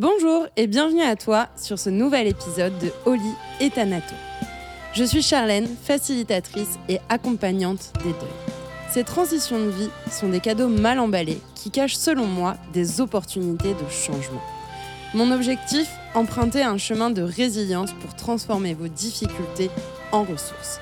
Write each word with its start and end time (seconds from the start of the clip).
Bonjour 0.00 0.46
et 0.56 0.68
bienvenue 0.68 1.02
à 1.02 1.16
toi 1.16 1.48
sur 1.56 1.76
ce 1.76 1.90
nouvel 1.90 2.28
épisode 2.28 2.78
de 2.78 2.92
Oli 3.04 3.32
et 3.58 3.68
Thanato. 3.68 4.14
Je 4.94 5.02
suis 5.02 5.22
Charlène, 5.22 5.66
facilitatrice 5.82 6.78
et 6.88 7.00
accompagnante 7.08 7.90
des 8.04 8.10
deuils. 8.10 8.92
Ces 8.92 9.02
transitions 9.02 9.58
de 9.58 9.70
vie 9.70 9.90
sont 10.08 10.28
des 10.28 10.38
cadeaux 10.38 10.68
mal 10.68 11.00
emballés 11.00 11.40
qui 11.56 11.72
cachent 11.72 11.96
selon 11.96 12.26
moi 12.26 12.54
des 12.72 13.00
opportunités 13.00 13.74
de 13.74 13.90
changement. 13.90 14.40
Mon 15.14 15.32
objectif, 15.32 15.88
emprunter 16.14 16.62
un 16.62 16.78
chemin 16.78 17.10
de 17.10 17.22
résilience 17.22 17.90
pour 17.94 18.14
transformer 18.14 18.74
vos 18.74 18.86
difficultés 18.86 19.68
en 20.12 20.22
ressources. 20.22 20.78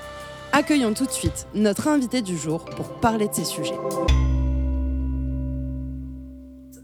Accueillons 0.51 0.93
tout 0.93 1.07
de 1.07 1.11
suite 1.11 1.47
notre 1.55 1.87
invité 1.87 2.21
du 2.21 2.37
jour 2.37 2.65
pour 2.65 2.99
parler 2.99 3.27
de 3.27 3.33
ces 3.33 3.45
sujets. 3.45 3.73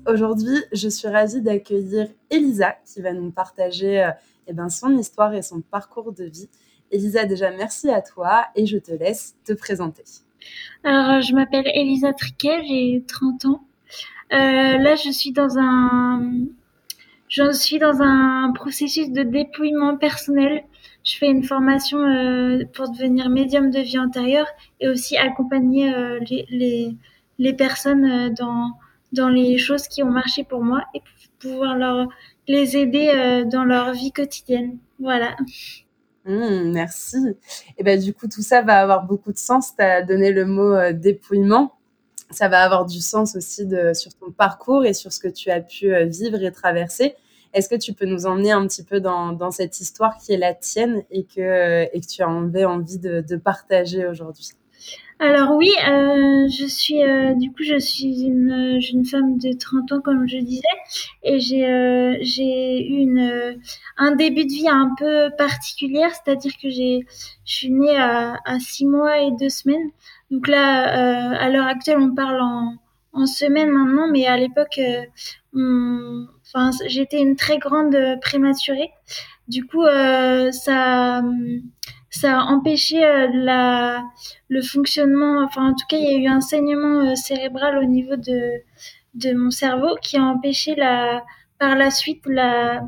Aujourd'hui, 0.06 0.58
je 0.74 0.90
suis 0.90 1.08
ravie 1.08 1.42
d'accueillir 1.42 2.08
Elisa 2.30 2.76
qui 2.86 3.02
va 3.02 3.14
nous 3.14 3.32
partager 3.32 4.04
euh, 4.04 4.12
eh 4.48 4.54
ben, 4.54 4.70
son 4.70 4.98
histoire 4.98 5.34
et 5.34 5.42
son 5.42 5.62
parcours 5.62 6.12
de 6.12 6.26
vie. 6.26 6.50
Elisa, 6.92 7.26
déjà 7.26 7.52
merci 7.52 7.90
à 7.90 8.02
toi 8.02 8.46
et 8.56 8.66
je 8.66 8.78
te 8.78 8.92
laisse 8.92 9.36
te 9.46 9.54
présenter. 9.54 10.04
Alors, 10.84 11.22
je 11.22 11.34
m'appelle 11.34 11.66
Elisa 11.74 12.14
Triquet, 12.14 12.64
j'ai 12.68 13.04
30 13.08 13.46
ans. 13.46 13.64
Euh, 14.34 14.78
là, 14.78 14.96
je 14.96 15.10
suis 15.10 15.32
dans 15.32 15.58
un, 15.58 16.22
je 17.30 17.52
suis 17.52 17.80
dans 17.80 18.02
un 18.02 18.52
processus 18.54 19.12
de 19.12 19.24
dépouillement 19.24 19.98
personnel. 19.98 20.64
Je 21.04 21.18
fais 21.18 21.30
une 21.30 21.44
formation 21.44 22.00
euh, 22.00 22.64
pour 22.74 22.90
devenir 22.90 23.30
médium 23.30 23.70
de 23.70 23.80
vie 23.80 24.00
antérieure 24.00 24.48
et 24.80 24.88
aussi 24.88 25.18
accompagner 25.18 25.94
euh, 25.94 26.20
les, 26.50 26.96
les, 27.38 27.54
personnes 27.54 28.34
dans 28.34 28.72
dans 29.14 29.30
les 29.30 29.58
choses 29.58 29.88
qui 29.88 30.04
ont 30.04 30.12
marché 30.12 30.44
pour 30.44 30.64
moi 30.64 30.84
et 30.94 31.02
pouvoir 31.40 31.78
leur, 31.78 32.10
les 32.48 32.76
aider 32.78 33.10
euh, 33.10 33.46
dans 33.46 33.64
leur 33.64 33.94
vie 33.94 34.12
quotidienne. 34.12 34.78
Voilà. 35.00 35.36
Mmh, 36.26 36.72
merci. 36.72 37.18
Et 37.78 37.84
ben 37.84 38.00
du 38.00 38.14
coup, 38.14 38.28
tout 38.28 38.42
ça 38.42 38.62
va 38.62 38.80
avoir 38.80 39.06
beaucoup 39.06 39.32
de 39.32 39.38
sens. 39.38 39.76
Tu 39.76 39.84
as 39.84 40.02
donné 40.02 40.32
le 40.32 40.46
mot 40.46 40.74
euh, 40.74 40.94
dépouillement. 40.94 41.76
Ça 42.30 42.48
va 42.48 42.64
avoir 42.64 42.86
du 42.86 43.00
sens 43.00 43.36
aussi 43.36 43.68
de, 43.68 43.94
sur 43.94 44.14
ton 44.16 44.32
parcours 44.32 44.86
et 44.86 44.94
sur 44.94 45.14
ce 45.14 45.20
que 45.20 45.28
tu 45.28 45.52
as 45.52 45.62
pu 45.62 45.94
euh, 45.94 46.06
vivre 46.06 46.42
et 46.42 46.52
traverser. 46.52 47.16
Est-ce 47.54 47.70
que 47.70 47.76
tu 47.76 47.94
peux 47.94 48.06
nous 48.06 48.26
emmener 48.26 48.52
un 48.52 48.66
petit 48.66 48.84
peu 48.84 49.00
dans, 49.00 49.52
cette 49.52 49.80
histoire 49.80 50.18
qui 50.18 50.34
est 50.34 50.38
la 50.38 50.56
tienne 50.56 51.04
et 51.12 51.24
que, 51.24 51.84
et 51.94 52.02
que 52.02 52.08
tu 52.08 52.24
as 52.24 52.28
envie 52.28 52.98
de, 52.98 53.22
de 53.22 53.36
partager 53.36 54.08
aujourd'hui? 54.08 54.54
Alors 55.24 55.52
oui, 55.56 55.72
euh, 55.88 56.50
je 56.50 56.66
suis 56.68 57.02
euh, 57.02 57.34
du 57.36 57.50
coup 57.50 57.64
je 57.64 57.80
suis 57.80 58.24
une 58.24 58.78
jeune 58.82 59.06
femme 59.06 59.38
de 59.38 59.54
30 59.54 59.94
ans 59.94 60.02
comme 60.02 60.28
je 60.28 60.38
disais 60.38 60.62
et 61.24 61.40
j'ai 61.40 61.66
euh, 61.66 62.18
j'ai 62.20 62.86
eu 62.86 62.98
une 62.98 63.58
un 63.98 64.16
début 64.16 64.44
de 64.44 64.52
vie 64.52 64.68
un 64.68 64.94
peu 65.00 65.30
particulier, 65.38 66.06
c'est-à-dire 66.12 66.52
que 66.62 66.70
j'ai 66.70 67.06
je 67.46 67.54
suis 67.54 67.72
née 67.72 67.96
à, 67.96 68.36
à 68.44 68.60
six 68.60 68.86
mois 68.86 69.22
et 69.22 69.32
deux 69.40 69.48
semaines. 69.48 69.92
Donc 70.30 70.50
là 70.50 71.38
à 71.40 71.50
l'heure 71.50 71.68
actuelle 71.68 72.00
on 72.00 72.14
parle 72.14 72.42
en 72.42 72.76
en 73.14 73.26
semaines 73.26 73.70
maintenant, 73.70 74.10
mais 74.12 74.26
à 74.26 74.36
l'époque 74.36 74.82
enfin 75.56 76.72
j'étais 76.88 77.22
une 77.22 77.38
très 77.38 77.60
grande 77.60 77.96
prématurée. 78.22 78.92
Du 79.48 79.66
coup 79.66 79.86
ça 80.52 81.22
ça 82.14 82.40
a 82.40 82.44
empêché 82.44 83.04
euh, 83.04 83.28
la, 83.34 84.04
le 84.48 84.62
fonctionnement, 84.62 85.44
enfin 85.44 85.70
en 85.70 85.74
tout 85.74 85.86
cas 85.90 85.98
il 85.98 86.04
y 86.04 86.16
a 86.16 86.18
eu 86.20 86.28
un 86.28 86.42
saignement 86.42 87.10
euh, 87.10 87.16
cérébral 87.16 87.78
au 87.80 87.86
niveau 87.86 88.16
de, 88.16 88.62
de 89.16 89.34
mon 89.34 89.50
cerveau 89.50 89.96
qui 90.02 90.18
a 90.18 90.22
empêché 90.22 90.76
la, 90.76 91.24
par 91.58 91.76
la 91.76 91.90
suite 91.90 92.22
la, 92.28 92.84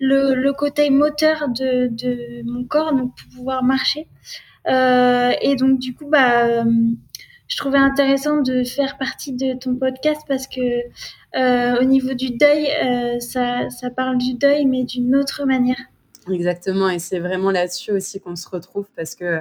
le, 0.00 0.34
le 0.34 0.52
côté 0.52 0.90
moteur 0.90 1.48
de, 1.48 1.86
de 1.88 2.42
mon 2.44 2.64
corps, 2.64 2.92
donc 2.92 3.14
pour 3.16 3.28
pouvoir 3.36 3.62
marcher. 3.62 4.08
Euh, 4.66 5.30
et 5.40 5.54
donc 5.54 5.78
du 5.78 5.94
coup, 5.94 6.06
bah, 6.08 6.64
je 7.46 7.56
trouvais 7.56 7.78
intéressant 7.78 8.40
de 8.40 8.64
faire 8.64 8.98
partie 8.98 9.32
de 9.32 9.54
ton 9.56 9.76
podcast 9.76 10.22
parce 10.26 10.48
que 10.48 11.78
au 11.80 11.84
niveau 11.84 12.14
du 12.14 12.30
deuil, 12.36 12.68
ça, 13.20 13.70
ça 13.70 13.90
parle 13.90 14.18
du 14.18 14.34
deuil, 14.34 14.66
mais 14.66 14.84
d'une 14.84 15.14
autre 15.14 15.44
manière. 15.44 15.76
Exactement, 16.30 16.88
et 16.88 16.98
c'est 16.98 17.18
vraiment 17.18 17.50
là-dessus 17.50 17.92
aussi 17.92 18.20
qu'on 18.20 18.36
se 18.36 18.48
retrouve 18.48 18.86
parce 18.96 19.14
que, 19.14 19.40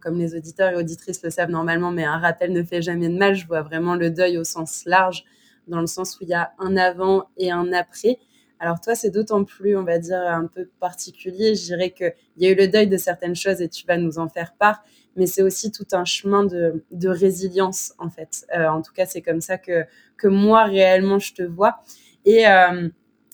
comme 0.00 0.18
les 0.18 0.34
auditeurs 0.34 0.72
et 0.72 0.76
auditrices 0.76 1.22
le 1.22 1.30
savent 1.30 1.50
normalement, 1.50 1.90
mais 1.90 2.04
un 2.04 2.18
rappel 2.18 2.52
ne 2.52 2.62
fait 2.62 2.80
jamais 2.80 3.08
de 3.08 3.16
mal. 3.16 3.34
Je 3.34 3.46
vois 3.46 3.62
vraiment 3.62 3.94
le 3.94 4.10
deuil 4.10 4.38
au 4.38 4.44
sens 4.44 4.84
large, 4.86 5.24
dans 5.68 5.80
le 5.80 5.86
sens 5.86 6.18
où 6.18 6.22
il 6.22 6.30
y 6.30 6.34
a 6.34 6.52
un 6.58 6.76
avant 6.76 7.28
et 7.36 7.50
un 7.50 7.72
après. 7.72 8.18
Alors 8.58 8.80
toi, 8.80 8.94
c'est 8.94 9.10
d'autant 9.10 9.44
plus, 9.44 9.76
on 9.76 9.82
va 9.82 9.98
dire, 9.98 10.18
un 10.18 10.46
peu 10.46 10.68
particulier. 10.80 11.54
Je 11.54 11.64
dirais 11.64 11.90
qu'il 11.90 12.14
y 12.38 12.46
a 12.46 12.50
eu 12.50 12.54
le 12.54 12.68
deuil 12.68 12.86
de 12.86 12.96
certaines 12.96 13.36
choses 13.36 13.60
et 13.60 13.68
tu 13.68 13.86
vas 13.86 13.98
nous 13.98 14.18
en 14.18 14.28
faire 14.28 14.54
part, 14.54 14.82
mais 15.16 15.26
c'est 15.26 15.42
aussi 15.42 15.70
tout 15.70 15.86
un 15.92 16.06
chemin 16.06 16.44
de, 16.44 16.82
résilience, 17.08 17.92
en 17.98 18.08
fait. 18.08 18.46
Euh, 18.56 18.66
en 18.68 18.80
tout 18.80 18.92
cas, 18.94 19.04
c'est 19.04 19.20
comme 19.20 19.42
ça 19.42 19.58
que, 19.58 19.84
que 20.16 20.28
moi, 20.28 20.64
réellement, 20.64 21.18
je 21.18 21.34
te 21.34 21.42
vois. 21.42 21.80
Et... 22.24 22.48
Euh, 22.48 22.88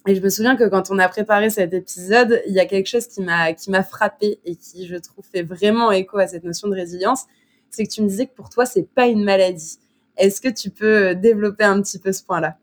et 0.07 0.15
je 0.15 0.21
me 0.21 0.29
souviens 0.31 0.57
que 0.57 0.69
quand 0.69 0.91
on 0.91 0.99
a 0.99 1.09
préparé 1.09 1.51
cet 1.51 1.75
épisode, 1.75 2.43
il 2.47 2.55
y 2.55 2.61
a 2.61 2.67
quelque 2.67 2.87
chose 2.87 3.07
qui 3.07 3.21
m'a 3.21 3.53
qui 3.53 3.71
m'a 3.71 3.83
frappé 3.83 4.41
et 4.45 4.57
qui 4.57 4.87
je 4.87 4.97
trouve 4.97 5.25
fait 5.25 5.43
vraiment 5.43 5.93
écho 5.93 6.19
à 6.19 6.27
cette 6.27 6.45
notion 6.45 6.69
de 6.69 6.75
résilience, 6.75 7.25
c'est 7.69 7.85
que 7.85 7.93
tu 7.93 8.03
me 8.03 8.09
disais 8.09 8.27
que 8.27 8.35
pour 8.35 8.49
toi 8.49 8.65
c'est 8.65 8.89
pas 8.95 9.07
une 9.07 9.25
maladie. 9.25 9.79
Est-ce 10.17 10.41
que 10.41 10.49
tu 10.49 10.71
peux 10.71 11.15
développer 11.15 11.65
un 11.65 11.81
petit 11.83 11.99
peu 11.99 12.13
ce 12.13 12.25
point-là? 12.25 12.57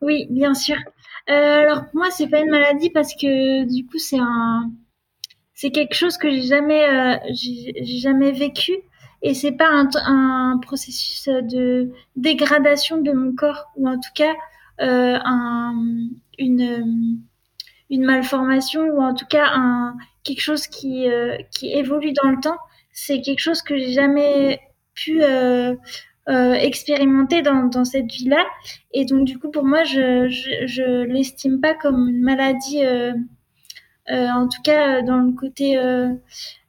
Oui, 0.00 0.26
bien 0.30 0.54
sûr. 0.54 0.76
Euh, 1.30 1.60
alors 1.60 1.84
pour 1.84 1.94
moi 1.94 2.08
c'est 2.10 2.26
pas 2.26 2.40
une 2.40 2.50
maladie 2.50 2.90
parce 2.90 3.14
que 3.14 3.64
du 3.64 3.86
coup 3.86 3.98
c'est 3.98 4.18
un 4.18 4.70
c'est 5.54 5.70
quelque 5.70 5.94
chose 5.94 6.16
que 6.16 6.28
j'ai 6.28 6.42
jamais 6.42 6.84
euh, 6.88 7.16
j'ai 7.30 7.84
jamais 7.84 8.32
vécu 8.32 8.72
et 9.22 9.34
c'est 9.34 9.52
pas 9.52 9.68
un, 9.70 10.58
processus 10.60 11.28
de 11.28 11.92
dégradation 12.16 12.96
de 13.00 13.12
mon 13.12 13.36
corps 13.36 13.70
ou 13.76 13.88
en 13.88 13.94
tout 13.94 14.10
cas 14.16 14.32
euh, 14.80 15.16
un, 15.24 15.74
une, 16.42 17.20
une 17.90 18.04
malformation 18.04 18.82
ou 18.82 19.02
en 19.02 19.14
tout 19.14 19.26
cas 19.26 19.46
un, 19.54 19.96
quelque 20.24 20.40
chose 20.40 20.66
qui, 20.66 21.08
euh, 21.08 21.38
qui 21.50 21.72
évolue 21.72 22.12
dans 22.12 22.30
le 22.30 22.40
temps, 22.40 22.58
c'est 22.92 23.20
quelque 23.20 23.40
chose 23.40 23.62
que 23.62 23.76
j'ai 23.76 23.92
jamais 23.92 24.60
pu 24.94 25.22
euh, 25.22 25.74
euh, 26.28 26.52
expérimenter 26.54 27.42
dans, 27.42 27.84
cette 27.84 28.10
vie-là. 28.10 28.44
Et 28.92 29.04
donc, 29.04 29.24
du 29.26 29.38
coup, 29.38 29.50
pour 29.50 29.64
moi, 29.64 29.84
je 29.84 30.28
je, 30.28 31.04
l'estime 31.04 31.60
pas 31.60 31.74
comme 31.74 32.08
une 32.08 32.22
maladie, 32.22 32.84
euh, 32.84 33.12
euh, 34.10 34.28
en 34.28 34.48
tout 34.48 34.62
cas 34.62 35.02
dans 35.02 35.18
le 35.18 35.32
côté 35.32 35.78
euh, 35.78 36.14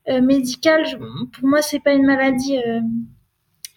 médical. 0.08 0.84
Pour 1.32 1.48
moi, 1.48 1.62
c'est 1.62 1.80
pas 1.80 1.92
une 1.92 2.06
maladie. 2.06 2.58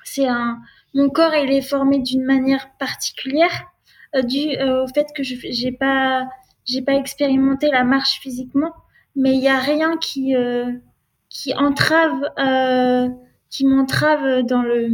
c'est 0.03 0.27
un 0.27 0.59
mon 0.93 1.09
corps, 1.09 1.35
il 1.35 1.51
est 1.51 1.61
formé 1.61 1.99
d'une 1.99 2.23
manière 2.23 2.71
particulière 2.79 3.51
euh, 3.51 3.76
dû 4.23 4.57
euh, 4.57 4.83
au 4.83 4.87
fait 4.87 5.07
que 5.15 5.23
je 5.23 5.35
j'ai 5.49 5.71
pas 5.71 6.27
j'ai 6.65 6.81
pas 6.81 6.93
expérimenté 6.95 7.69
la 7.71 7.83
marche 7.83 8.19
physiquement, 8.21 8.73
mais 9.15 9.33
il 9.35 9.41
y 9.41 9.47
a 9.47 9.59
rien 9.59 9.97
qui 9.97 10.35
euh, 10.35 10.71
qui 11.29 11.53
entrave 11.55 12.21
qui 13.49 13.65
m'entrave 13.65 14.43
dans 14.43 14.61
le 14.61 14.89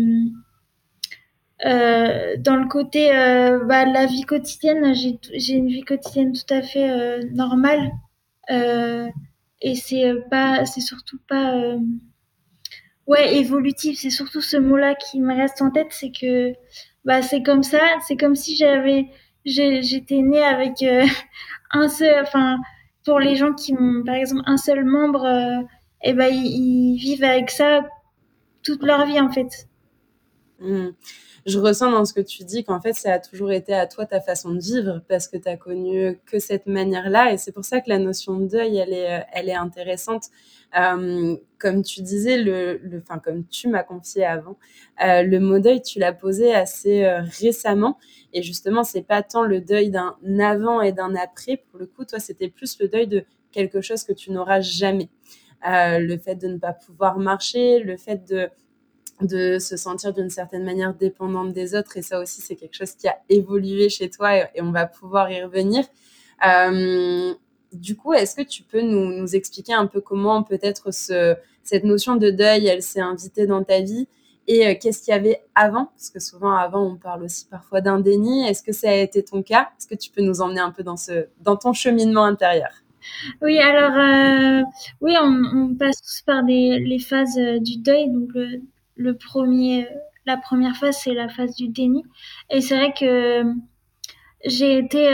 euh, 1.65 2.35
dans 2.39 2.57
le 2.57 2.67
côté 2.67 3.15
euh, 3.15 3.63
bah, 3.65 3.85
la 3.85 4.05
vie 4.05 4.23
quotidienne, 4.23 4.93
j'ai 4.93 5.53
une 5.53 5.69
vie 5.69 5.83
quotidienne 5.83 6.33
tout 6.33 6.53
à 6.53 6.61
fait 6.61 6.89
euh, 6.89 7.21
normale 7.31 7.91
et 9.61 9.75
c'est 9.75 10.13
pas, 10.29 10.65
c'est 10.65 10.81
surtout 10.81 11.19
pas 11.29 11.55
ouais 13.07 13.37
évolutif. 13.37 13.99
C'est 13.99 14.09
surtout 14.09 14.41
ce 14.41 14.57
mot-là 14.57 14.95
qui 14.95 15.21
me 15.21 15.33
reste 15.33 15.61
en 15.61 15.71
tête, 15.71 15.87
c'est 15.91 16.11
que 16.11 16.53
bah 17.05 17.21
c'est 17.21 17.43
comme 17.43 17.63
ça, 17.63 17.81
c'est 18.07 18.17
comme 18.17 18.35
si 18.35 18.55
j'avais 18.55 19.07
j'étais 19.45 20.21
née 20.21 20.43
avec 20.43 20.81
euh, 20.83 21.05
un 21.71 21.89
seul 21.89 22.23
enfin 22.23 22.57
pour 23.05 23.19
les 23.19 23.35
gens 23.35 23.53
qui 23.53 23.73
ont 23.73 24.03
par 24.05 24.15
exemple 24.15 24.43
un 24.45 24.57
seul 24.57 24.85
membre 24.85 25.25
euh, 25.25 25.61
et 26.05 26.09
eh 26.09 26.13
ben 26.13 26.33
ils, 26.33 26.95
ils, 26.95 26.97
vivent 26.97 27.23
avec 27.23 27.49
ça 27.49 27.81
toute 28.63 28.83
leur 28.83 29.05
vie 29.05 29.19
en 29.19 29.29
fait. 29.31 29.67
Mmh 30.59 30.89
je 31.45 31.59
ressens 31.59 31.91
dans 31.91 32.05
ce 32.05 32.13
que 32.13 32.21
tu 32.21 32.43
dis 32.45 32.63
qu'en 32.63 32.79
fait, 32.79 32.93
ça 32.93 33.13
a 33.13 33.19
toujours 33.19 33.51
été 33.51 33.73
à 33.73 33.85
toi 33.85 34.05
ta 34.05 34.21
façon 34.21 34.51
de 34.53 34.59
vivre 34.61 35.01
parce 35.09 35.27
que 35.27 35.35
tu 35.37 35.49
as 35.49 35.57
connu 35.57 36.17
que 36.25 36.39
cette 36.39 36.67
manière-là. 36.67 37.33
Et 37.33 37.37
c'est 37.37 37.51
pour 37.51 37.65
ça 37.65 37.81
que 37.81 37.89
la 37.89 37.99
notion 37.99 38.37
de 38.37 38.47
deuil, 38.47 38.77
elle 38.77 38.93
est, 38.93 39.25
elle 39.33 39.49
est 39.49 39.53
intéressante. 39.55 40.27
Euh, 40.79 41.35
comme 41.59 41.83
tu 41.83 42.01
disais, 42.01 42.37
le, 42.41 42.77
le, 42.81 42.99
enfin, 42.99 43.19
comme 43.19 43.45
tu 43.47 43.67
m'as 43.67 43.83
confié 43.83 44.25
avant, 44.25 44.57
euh, 45.03 45.23
le 45.23 45.39
mot 45.39 45.59
deuil, 45.59 45.81
tu 45.81 45.99
l'as 45.99 46.13
posé 46.13 46.53
assez 46.53 47.03
euh, 47.03 47.21
récemment. 47.41 47.97
Et 48.31 48.41
justement, 48.41 48.83
c'est 48.83 49.03
pas 49.03 49.21
tant 49.21 49.43
le 49.43 49.59
deuil 49.61 49.89
d'un 49.89 50.15
avant 50.39 50.81
et 50.81 50.93
d'un 50.93 51.13
après. 51.15 51.57
Pour 51.57 51.79
le 51.79 51.87
coup, 51.87 52.05
toi, 52.05 52.19
c'était 52.19 52.49
plus 52.49 52.79
le 52.79 52.87
deuil 52.87 53.07
de 53.07 53.25
quelque 53.51 53.81
chose 53.81 54.03
que 54.03 54.13
tu 54.13 54.31
n'auras 54.31 54.61
jamais. 54.61 55.09
Euh, 55.67 55.99
le 55.99 56.17
fait 56.17 56.35
de 56.35 56.47
ne 56.47 56.57
pas 56.57 56.73
pouvoir 56.73 57.19
marcher, 57.19 57.79
le 57.79 57.95
fait 57.95 58.25
de 58.27 58.49
de 59.23 59.59
se 59.59 59.77
sentir 59.77 60.13
d'une 60.13 60.29
certaine 60.29 60.63
manière 60.63 60.93
dépendante 60.93 61.53
des 61.53 61.75
autres. 61.75 61.97
Et 61.97 62.01
ça 62.01 62.19
aussi, 62.19 62.41
c'est 62.41 62.55
quelque 62.55 62.75
chose 62.75 62.93
qui 62.93 63.07
a 63.07 63.17
évolué 63.29 63.89
chez 63.89 64.09
toi 64.09 64.37
et, 64.37 64.61
on 64.61 64.71
va 64.71 64.85
pouvoir 64.85 65.31
y 65.31 65.43
revenir. 65.43 65.85
du 67.71 67.95
coup, 67.95 68.13
est-ce 68.13 68.35
que 68.35 68.41
tu 68.41 68.63
peux 68.63 68.81
nous, 68.81 69.35
expliquer 69.35 69.73
un 69.73 69.87
peu 69.87 70.01
comment 70.01 70.43
peut-être 70.43 70.93
ce, 70.93 71.35
cette 71.63 71.83
notion 71.83 72.15
de 72.15 72.29
deuil, 72.29 72.67
elle 72.67 72.83
s'est 72.83 73.01
invitée 73.01 73.47
dans 73.47 73.63
ta 73.63 73.81
vie 73.81 74.07
et 74.47 74.67
euh, 74.67 74.73
qu'est-ce 74.79 75.03
qu'il 75.03 75.13
y 75.13 75.15
avait 75.17 75.41
avant? 75.55 75.85
Parce 75.85 76.09
que 76.09 76.19
souvent, 76.19 76.55
avant, 76.55 76.85
on 76.85 76.97
parle 76.97 77.23
aussi 77.23 77.47
parfois 77.49 77.81
d'un 77.81 77.99
déni. 77.99 78.45
Est-ce 78.45 78.63
que 78.63 78.73
ça 78.73 78.89
a 78.89 78.95
été 78.95 79.23
ton 79.23 79.41
cas? 79.41 79.69
Est-ce 79.77 79.87
que 79.87 79.95
tu 79.95 80.09
peux 80.11 80.21
nous 80.21 80.41
emmener 80.41 80.59
un 80.59 80.71
peu 80.71 80.83
dans, 80.83 80.97
ce, 80.97 81.27
dans 81.41 81.55
ton 81.55 81.73
cheminement 81.73 82.25
intérieur? 82.25 82.71
Oui, 83.41 83.59
alors, 83.59 83.97
euh, 83.97 84.63
oui, 85.01 85.13
on, 85.21 85.75
passe 85.75 86.01
tous 86.01 86.21
par 86.25 86.43
des, 86.43 86.79
les 86.79 86.99
phases 86.99 87.37
euh, 87.37 87.59
du 87.59 87.77
deuil. 87.77 88.09
Donc, 88.09 88.31
le 88.95 89.17
premier, 89.17 89.87
la 90.25 90.37
première 90.37 90.75
phase, 90.75 90.97
c'est 90.97 91.13
la 91.13 91.29
phase 91.29 91.55
du 91.55 91.67
déni. 91.67 92.03
Et 92.49 92.61
c'est 92.61 92.75
vrai 92.75 92.93
que 92.93 93.43
j'ai 94.45 94.77
été 94.77 95.09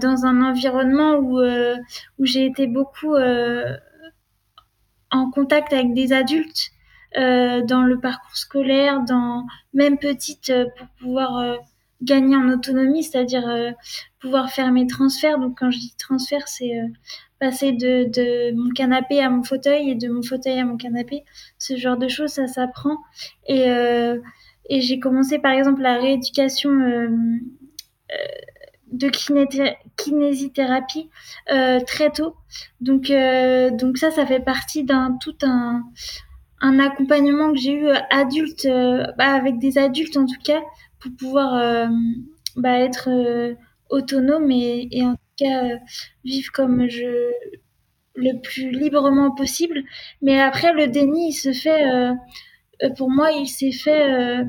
dans 0.00 0.24
un 0.24 0.42
environnement 0.42 1.14
où, 1.14 1.40
où 1.40 2.24
j'ai 2.24 2.46
été 2.46 2.66
beaucoup 2.66 3.14
en 5.12 5.30
contact 5.30 5.72
avec 5.72 5.94
des 5.94 6.12
adultes 6.12 6.72
euh, 7.18 7.62
dans 7.62 7.82
le 7.82 8.00
parcours 8.00 8.36
scolaire, 8.36 9.04
dans 9.04 9.46
même 9.74 9.98
petite 9.98 10.48
euh, 10.48 10.64
pour 10.78 10.86
pouvoir 10.98 11.38
euh, 11.38 11.56
gagner 12.00 12.36
en 12.36 12.48
autonomie, 12.48 13.04
c'est-à-dire 13.04 13.44
pouvoir 14.18 14.50
faire 14.50 14.72
mes 14.72 14.86
transferts. 14.86 15.38
Donc 15.38 15.58
quand 15.58 15.70
je 15.70 15.78
dis 15.78 15.94
transfert, 15.96 16.48
c'est 16.48 16.72
passer 17.42 17.72
de, 17.72 18.04
de, 18.04 18.54
mon 18.54 18.70
canapé 18.70 19.20
à 19.20 19.28
mon 19.28 19.42
fauteuil 19.42 19.90
et 19.90 19.94
de 19.96 20.08
mon 20.08 20.22
fauteuil 20.22 20.60
à 20.60 20.64
mon 20.64 20.76
canapé. 20.76 21.24
Ce 21.58 21.76
genre 21.76 21.96
de 21.96 22.06
choses, 22.06 22.30
ça 22.30 22.46
s'apprend. 22.46 22.98
Et, 23.48 23.66
et 24.70 24.80
j'ai 24.80 25.00
commencé 25.00 25.40
par 25.40 25.50
exemple 25.50 25.82
la 25.82 25.98
rééducation 25.98 26.70
de 28.92 29.10
kinésithérapie 29.96 31.08
euh, 31.50 31.80
très 31.80 32.10
tôt. 32.10 32.36
Donc, 32.80 33.10
euh, 33.10 33.70
donc 33.70 33.98
ça, 33.98 34.10
ça 34.10 34.26
fait 34.26 34.40
partie 34.40 34.84
d'un 34.84 35.16
tout 35.20 35.36
un, 35.42 35.82
un 36.60 36.78
accompagnement 36.78 37.52
que 37.52 37.58
j'ai 37.58 37.72
eu 37.72 37.86
euh, 37.86 37.96
adulte, 38.10 38.68
bah, 39.18 39.34
avec 39.34 39.58
des 39.58 39.78
adultes 39.78 40.16
en 40.16 40.26
tout 40.26 40.40
cas, 40.44 40.60
pour 41.00 41.10
pouvoir 41.18 41.88
bah, 42.56 42.78
être 42.78 43.08
autonome 43.90 44.50
et, 44.50 44.88
et, 44.92 45.04
cas 45.36 45.78
vivre 46.24 46.52
comme 46.52 46.88
je 46.88 47.30
le 48.14 48.40
plus 48.40 48.70
librement 48.70 49.34
possible. 49.34 49.82
Mais 50.20 50.40
après, 50.40 50.72
le 50.72 50.88
déni, 50.88 51.30
il 51.30 51.32
se 51.32 51.52
fait, 51.52 51.82
pour 52.96 53.10
moi, 53.10 53.30
il 53.32 53.46
s'est 53.46 53.72
fait 53.72 54.44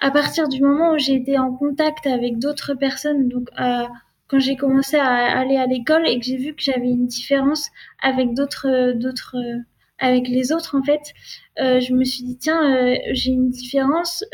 à 0.00 0.10
partir 0.10 0.48
du 0.48 0.60
moment 0.62 0.92
où 0.94 0.98
j'ai 0.98 1.14
été 1.14 1.38
en 1.38 1.54
contact 1.54 2.06
avec 2.06 2.38
d'autres 2.38 2.74
personnes, 2.74 3.28
donc 3.28 3.48
euh, 3.60 3.84
quand 4.28 4.38
j'ai 4.38 4.56
commencé 4.56 4.96
à 4.96 5.38
aller 5.38 5.56
à 5.56 5.66
l'école 5.66 6.08
et 6.08 6.18
que 6.18 6.24
j'ai 6.24 6.36
vu 6.36 6.54
que 6.54 6.62
j'avais 6.62 6.88
une 6.88 7.06
différence 7.06 7.68
avec 8.00 8.32
d'autres, 8.32 8.92
d'autres, 8.92 9.36
euh, 9.36 9.58
avec 9.98 10.28
les 10.28 10.52
autres 10.52 10.78
en 10.78 10.82
fait, 10.82 11.02
euh, 11.58 11.80
je 11.80 11.92
me 11.92 12.04
suis 12.04 12.24
dit 12.24 12.38
tiens, 12.38 12.62
euh, 12.64 12.96
j'ai 13.12 13.32
une 13.32 13.50
différence. 13.50 14.24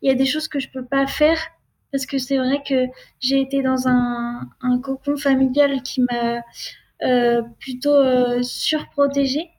Il 0.00 0.08
y 0.08 0.10
a 0.10 0.14
des 0.14 0.26
choses 0.26 0.46
que 0.46 0.60
je 0.60 0.70
peux 0.70 0.84
pas 0.84 1.06
faire 1.06 1.38
parce 1.92 2.06
que 2.06 2.18
c'est 2.18 2.38
vrai 2.38 2.62
que 2.66 2.86
j'ai 3.20 3.40
été 3.40 3.62
dans 3.62 3.88
un, 3.88 4.48
un 4.60 4.78
cocon 4.80 5.16
familial 5.16 5.82
qui 5.82 6.02
m'a 6.02 6.42
plutôt 7.60 8.42
surprotégée 8.42 9.50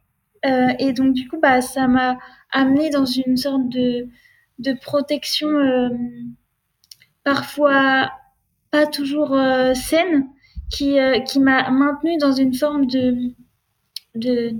et 0.44 0.94
donc 0.94 1.14
du 1.14 1.28
coup 1.28 1.40
bah 1.42 1.62
ça 1.62 1.88
m'a 1.88 2.18
amené 2.52 2.90
dans 2.90 3.06
une 3.06 3.38
sorte 3.38 3.70
de 3.70 4.10
de 4.60 4.74
protection 4.74 5.48
euh, 5.48 5.90
parfois 7.24 8.12
pas 8.72 8.86
toujours 8.86 9.34
euh, 9.34 9.74
saine 9.74 10.28
qui, 10.70 11.00
euh, 11.00 11.20
qui 11.22 11.40
m'a 11.40 11.72
maintenue 11.72 12.18
dans 12.18 12.34
une 12.34 12.54
forme 12.54 12.86
de, 12.86 13.31
de, 14.16 14.52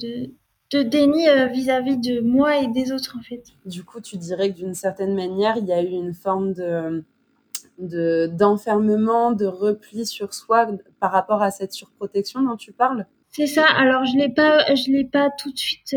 de, 0.71 0.81
déni 0.81 1.25
vis-à-vis 1.51 1.98
de 1.98 2.21
moi 2.21 2.57
et 2.57 2.68
des 2.68 2.92
autres 2.92 3.18
en 3.19 3.21
fait. 3.21 3.44
Du 3.66 3.83
coup, 3.83 4.01
tu 4.01 4.18
dirais 4.18 4.51
que 4.51 4.56
d'une 4.56 4.74
certaine 4.74 5.13
manière, 5.13 5.57
il 5.57 5.66
y 5.66 5.74
a 5.74 5.83
eu 5.83 5.89
une 5.89 6.13
forme 6.13 6.54
de 6.54 7.04
d'enfermement, 7.80 9.31
de, 9.31 9.46
repli 9.46 10.06
sur 10.06 10.34
soi 10.34 10.68
par 11.00 11.12
rapport 11.12 11.42
à 11.42 11.52
cette 11.52 11.72
surprotection 11.72 12.42
dont 12.42 12.58
tu 12.58 12.72
parles? 12.74 13.06
C'est 13.30 13.48
ça. 13.48 13.66
Alors 13.78 14.06
je 14.06 14.18
l'ai 14.18 14.30
pas, 14.30 14.74
je 14.76 14.92
l'ai 14.92 15.06
pas 15.06 15.30
tout 15.38 15.52
de 15.52 15.58
suite 15.58 15.96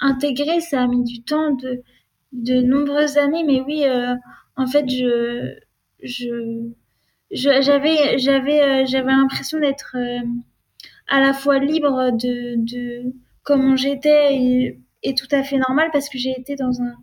intégré. 0.00 0.60
Ça 0.60 0.82
a 0.82 0.86
mis 0.86 1.04
du 1.04 1.22
temps 1.22 1.52
de 1.52 1.82
de 2.32 2.60
nombreuses 2.62 3.18
années, 3.18 3.44
mais 3.44 3.60
oui, 3.60 3.84
euh, 3.84 4.14
en 4.56 4.66
fait, 4.66 4.88
je, 4.88 5.54
je, 6.02 6.70
j'avais, 7.30 8.18
j'avais, 8.18 8.62
euh, 8.62 8.84
j'avais 8.86 9.10
l'impression 9.10 9.58
d'être 9.60 9.96
euh, 9.96 10.20
à 11.08 11.20
la 11.20 11.32
fois 11.32 11.58
libre 11.58 12.10
de, 12.12 12.56
de 12.56 13.12
comment 13.42 13.76
j'étais 13.76 14.34
et, 14.34 14.80
et, 15.02 15.14
tout 15.14 15.28
à 15.30 15.42
fait 15.42 15.58
normal 15.58 15.88
parce 15.92 16.08
que 16.08 16.18
j'ai 16.18 16.34
été 16.38 16.56
dans 16.56 16.82
un, 16.82 16.94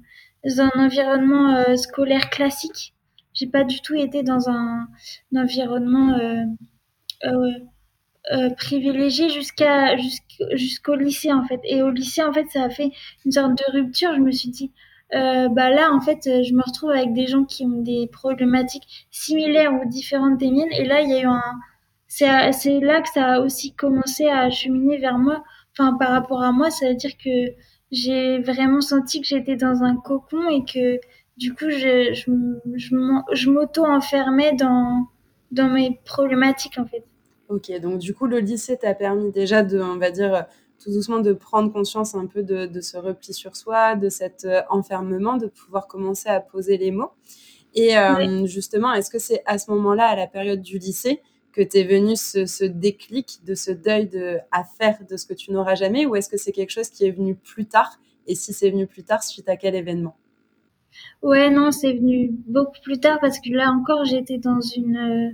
dans 0.44 0.62
un 0.62 0.86
environnement 0.86 1.76
scolaire 1.76 2.30
classique. 2.30 2.94
J'ai 3.36 3.48
pas 3.48 3.64
du 3.64 3.82
tout 3.82 3.96
été 3.96 4.24
dans 4.24 4.50
un, 4.50 4.88
environnement 5.36 6.18
euh, 8.34 8.50
privilégié 8.58 9.30
jusqu'à 9.30 9.96
jusqu'au 10.54 10.96
lycée 10.96 11.32
en 11.32 11.46
fait. 11.46 11.60
Et 11.64 11.84
au 11.84 11.92
lycée 11.92 12.24
en 12.24 12.34
fait, 12.34 12.48
ça 12.50 12.64
a 12.64 12.70
fait 12.70 12.90
une 13.26 13.32
sorte 13.32 13.52
de 13.52 13.72
rupture. 13.72 14.16
Je 14.16 14.22
me 14.22 14.32
suis 14.32 14.50
dit, 14.50 14.72
euh, 15.14 15.48
bah 15.50 15.70
là, 15.70 15.92
en 15.94 16.02
fait, 16.02 16.22
je 16.24 16.54
me 16.54 16.64
retrouve 16.64 16.90
avec 16.92 17.14
des 17.14 17.28
gens 17.28 17.46
qui 17.46 17.66
ont 17.66 17.82
des 17.82 18.10
problématiques 18.12 19.08
similaires 19.12 19.74
ou 19.74 19.88
différentes 19.88 20.38
des 20.40 20.50
miennes. 20.50 20.72
Et 20.72 20.86
là, 20.86 21.02
il 21.02 21.10
y 21.10 21.14
a 21.14 21.22
eu 21.22 21.26
un. 21.26 21.42
C'est 22.08 22.80
là 22.80 23.02
que 23.02 23.10
ça 23.10 23.34
a 23.34 23.40
aussi 23.42 23.74
commencé 23.76 24.28
à 24.28 24.50
cheminer 24.50 24.98
vers 24.98 25.18
moi. 25.18 25.44
Enfin, 25.78 25.96
par 25.98 26.10
rapport 26.12 26.42
à 26.42 26.52
moi, 26.52 26.72
ça 26.72 26.88
veut 26.90 26.96
dire 26.96 27.18
que 27.18 27.30
j'ai 27.92 28.40
vraiment 28.40 28.81
senti 28.81 29.22
que 29.22 29.28
j'étais 29.28 29.56
dans 29.56 29.84
un 29.84 29.96
cocon 29.98 30.50
et 30.50 30.64
que 30.66 31.00
du 31.38 31.54
coup, 31.54 31.70
je, 31.70 32.14
je, 32.14 32.32
je, 32.76 32.96
je 33.34 33.50
m'auto-enfermais 33.50 34.54
dans, 34.54 35.06
dans 35.52 35.70
mes 35.70 36.00
problématiques, 36.06 36.78
en 36.78 36.86
fait. 36.86 37.04
Ok, 37.50 37.72
donc 37.80 38.00
du 38.00 38.14
coup, 38.14 38.26
le 38.26 38.40
lycée 38.40 38.78
t'a 38.78 38.94
permis 38.96 39.32
déjà 39.32 39.62
de, 39.62 39.80
on 39.80 39.98
va 39.98 40.12
dire, 40.12 40.46
tout 40.84 40.92
doucement 40.92 41.20
de 41.20 41.34
prendre 41.34 41.72
conscience 41.72 42.16
un 42.16 42.26
peu 42.26 42.44
de, 42.44 42.66
de 42.66 42.82
ce 42.82 42.98
repli 42.98 43.34
sur 43.34 43.56
soi, 43.56 43.96
de 43.96 44.10
cet 44.10 44.46
euh, 44.46 44.62
enfermement, 44.70 45.38
de 45.38 45.48
pouvoir 45.48 45.88
commencer 45.88 46.30
à 46.30 46.40
poser 46.40 46.78
les 46.78 46.92
mots. 46.92 47.12
Et 47.74 47.98
euh, 47.98 48.46
justement, 48.46 48.94
est-ce 48.94 49.10
que 49.10 49.20
c'est 49.20 49.44
à 49.46 49.58
ce 49.58 49.70
moment-là, 49.72 50.08
à 50.08 50.16
la 50.16 50.28
période 50.28 50.62
du 50.62 50.78
lycée, 50.78 51.22
que 51.52 51.62
tu 51.62 51.78
es 51.78 51.84
venu 51.84 52.16
ce, 52.16 52.46
ce, 52.46 52.64
déclic 52.64 53.42
de 53.45 53.54
ce 53.54 53.71
deuil 53.71 54.07
de, 54.07 54.38
à 54.52 54.64
faire 54.64 54.98
de 55.09 55.18
ce 55.18 55.26
que 55.26 55.33
tu 55.33 55.52
n'auras 55.52 55.76
jamais, 55.76 56.06
ou 56.06 56.16
est-ce 56.16 56.30
que 56.30 56.38
c'est 56.38 56.52
quelque 56.52 56.71
chose 56.71 56.90
qui 56.90 57.06
est 57.06 57.12
venu 57.12 57.36
plus 57.36 57.66
tard? 57.66 58.00
Et 58.28 58.36
si 58.36 58.54
c'est 58.54 58.69
venu 58.69 58.88
plus 58.88 59.04
tard, 59.04 59.24
suite 59.24 59.50
à 59.50 59.57
quel 59.57 59.76
événement? 59.76 60.16
Ouais, 61.21 61.49
non, 61.49 61.71
c'est 61.71 61.94
venu 61.94 62.31
beaucoup 62.47 62.80
plus 62.83 62.99
tard 62.99 63.19
parce 63.19 63.40
que 63.40 63.49
là 63.49 63.71
encore, 63.71 64.06
j'étais 64.06 64.37
dans 64.37 64.61
une. 64.61 64.97
Euh, 64.97 65.31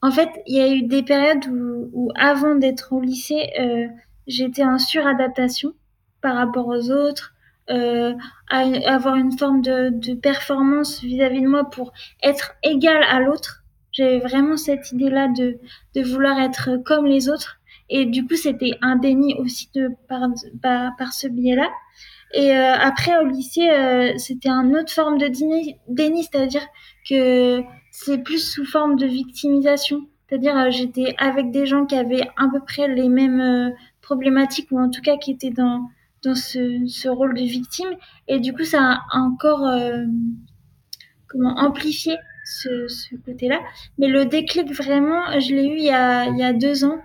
en 0.00 0.10
fait, 0.10 0.30
il 0.46 0.56
y 0.56 0.60
a 0.60 0.72
eu 0.72 0.82
des 0.82 1.02
périodes 1.02 1.44
où, 1.92 2.10
avant 2.16 2.54
d'être 2.54 2.92
au 2.92 3.00
lycée, 3.00 3.50
euh, 3.60 3.88
j'étais 4.26 4.64
en 4.64 4.78
suradaptation 4.78 5.74
par 6.20 6.36
rapport 6.36 6.68
aux 6.68 6.90
autres, 6.90 7.34
euh, 7.70 8.14
à, 8.48 8.60
avoir 8.86 9.16
une 9.16 9.36
forme 9.36 9.60
de, 9.60 10.14
performance 10.14 11.02
vis-à-vis 11.02 11.42
de 11.42 11.48
moi 11.48 11.68
pour 11.68 11.92
être 12.22 12.54
égal 12.62 13.02
à 13.10 13.20
l'autre. 13.20 13.64
J'avais 13.92 14.20
vraiment 14.20 14.56
cette 14.56 14.92
idée-là 14.92 15.28
de, 15.28 15.58
de 15.96 16.02
vouloir 16.02 16.38
être 16.38 16.76
comme 16.84 17.06
les 17.06 17.28
autres. 17.28 17.58
Et 17.90 18.06
du 18.06 18.26
coup, 18.26 18.36
c'était 18.36 18.72
un 18.82 18.96
déni 18.96 19.34
aussi 19.34 19.70
de, 19.74 19.90
par, 20.08 20.20
par 20.62 21.12
ce 21.12 21.26
biais-là. 21.26 21.68
Et 22.34 22.52
euh, 22.52 22.74
après, 22.74 23.16
au 23.18 23.26
lycée, 23.26 23.70
euh, 23.70 24.12
c'était 24.18 24.50
une 24.50 24.76
autre 24.76 24.92
forme 24.92 25.18
de 25.18 25.28
déni, 25.28 26.22
c'est-à-dire 26.24 26.66
que 27.08 27.62
c'est 27.90 28.18
plus 28.18 28.52
sous 28.52 28.66
forme 28.66 28.96
de 28.96 29.06
victimisation. 29.06 30.06
C'est-à-dire, 30.28 30.56
euh, 30.56 30.70
j'étais 30.70 31.14
avec 31.18 31.50
des 31.50 31.64
gens 31.66 31.86
qui 31.86 31.96
avaient 31.96 32.28
à 32.36 32.48
peu 32.52 32.60
près 32.60 32.86
les 32.88 33.08
mêmes 33.08 33.72
problématiques 34.02 34.68
ou 34.70 34.78
en 34.78 34.90
tout 34.90 35.00
cas 35.00 35.16
qui 35.16 35.32
étaient 35.32 35.50
dans 35.50 35.88
dans 36.24 36.34
ce, 36.34 36.84
ce 36.86 37.08
rôle 37.08 37.34
de 37.34 37.42
victime. 37.42 37.90
Et 38.26 38.40
du 38.40 38.52
coup 38.52 38.64
ça 38.64 39.00
a 39.12 39.18
encore 39.18 39.66
euh, 39.66 40.04
comment 41.28 41.56
amplifié 41.58 42.16
ce, 42.44 42.88
ce 42.88 43.14
côté-là. 43.16 43.60
Mais 43.98 44.08
le 44.08 44.24
déclic 44.24 44.72
vraiment 44.72 45.38
je 45.40 45.54
l'ai 45.54 45.66
eu 45.66 45.76
il 45.76 45.84
y 45.84 45.90
a 45.90 46.26
il 46.26 46.38
y 46.38 46.42
a 46.42 46.52
deux 46.52 46.84
ans. 46.84 46.98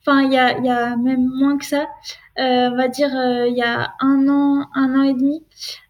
Enfin 0.00 0.22
il 0.22 0.32
y 0.32 0.38
a 0.38 0.58
il 0.58 0.64
y 0.64 0.70
a 0.70 0.96
même 0.96 1.26
moins 1.38 1.58
que 1.58 1.64
ça 1.64 1.86
on 2.38 2.76
va 2.76 2.88
dire 2.88 3.16
euh, 3.16 3.48
il 3.48 3.56
y 3.56 3.62
a 3.62 3.94
un 4.00 4.28
an 4.28 4.68
un 4.74 4.98
an 4.98 5.02
et 5.02 5.14
demi 5.14 5.44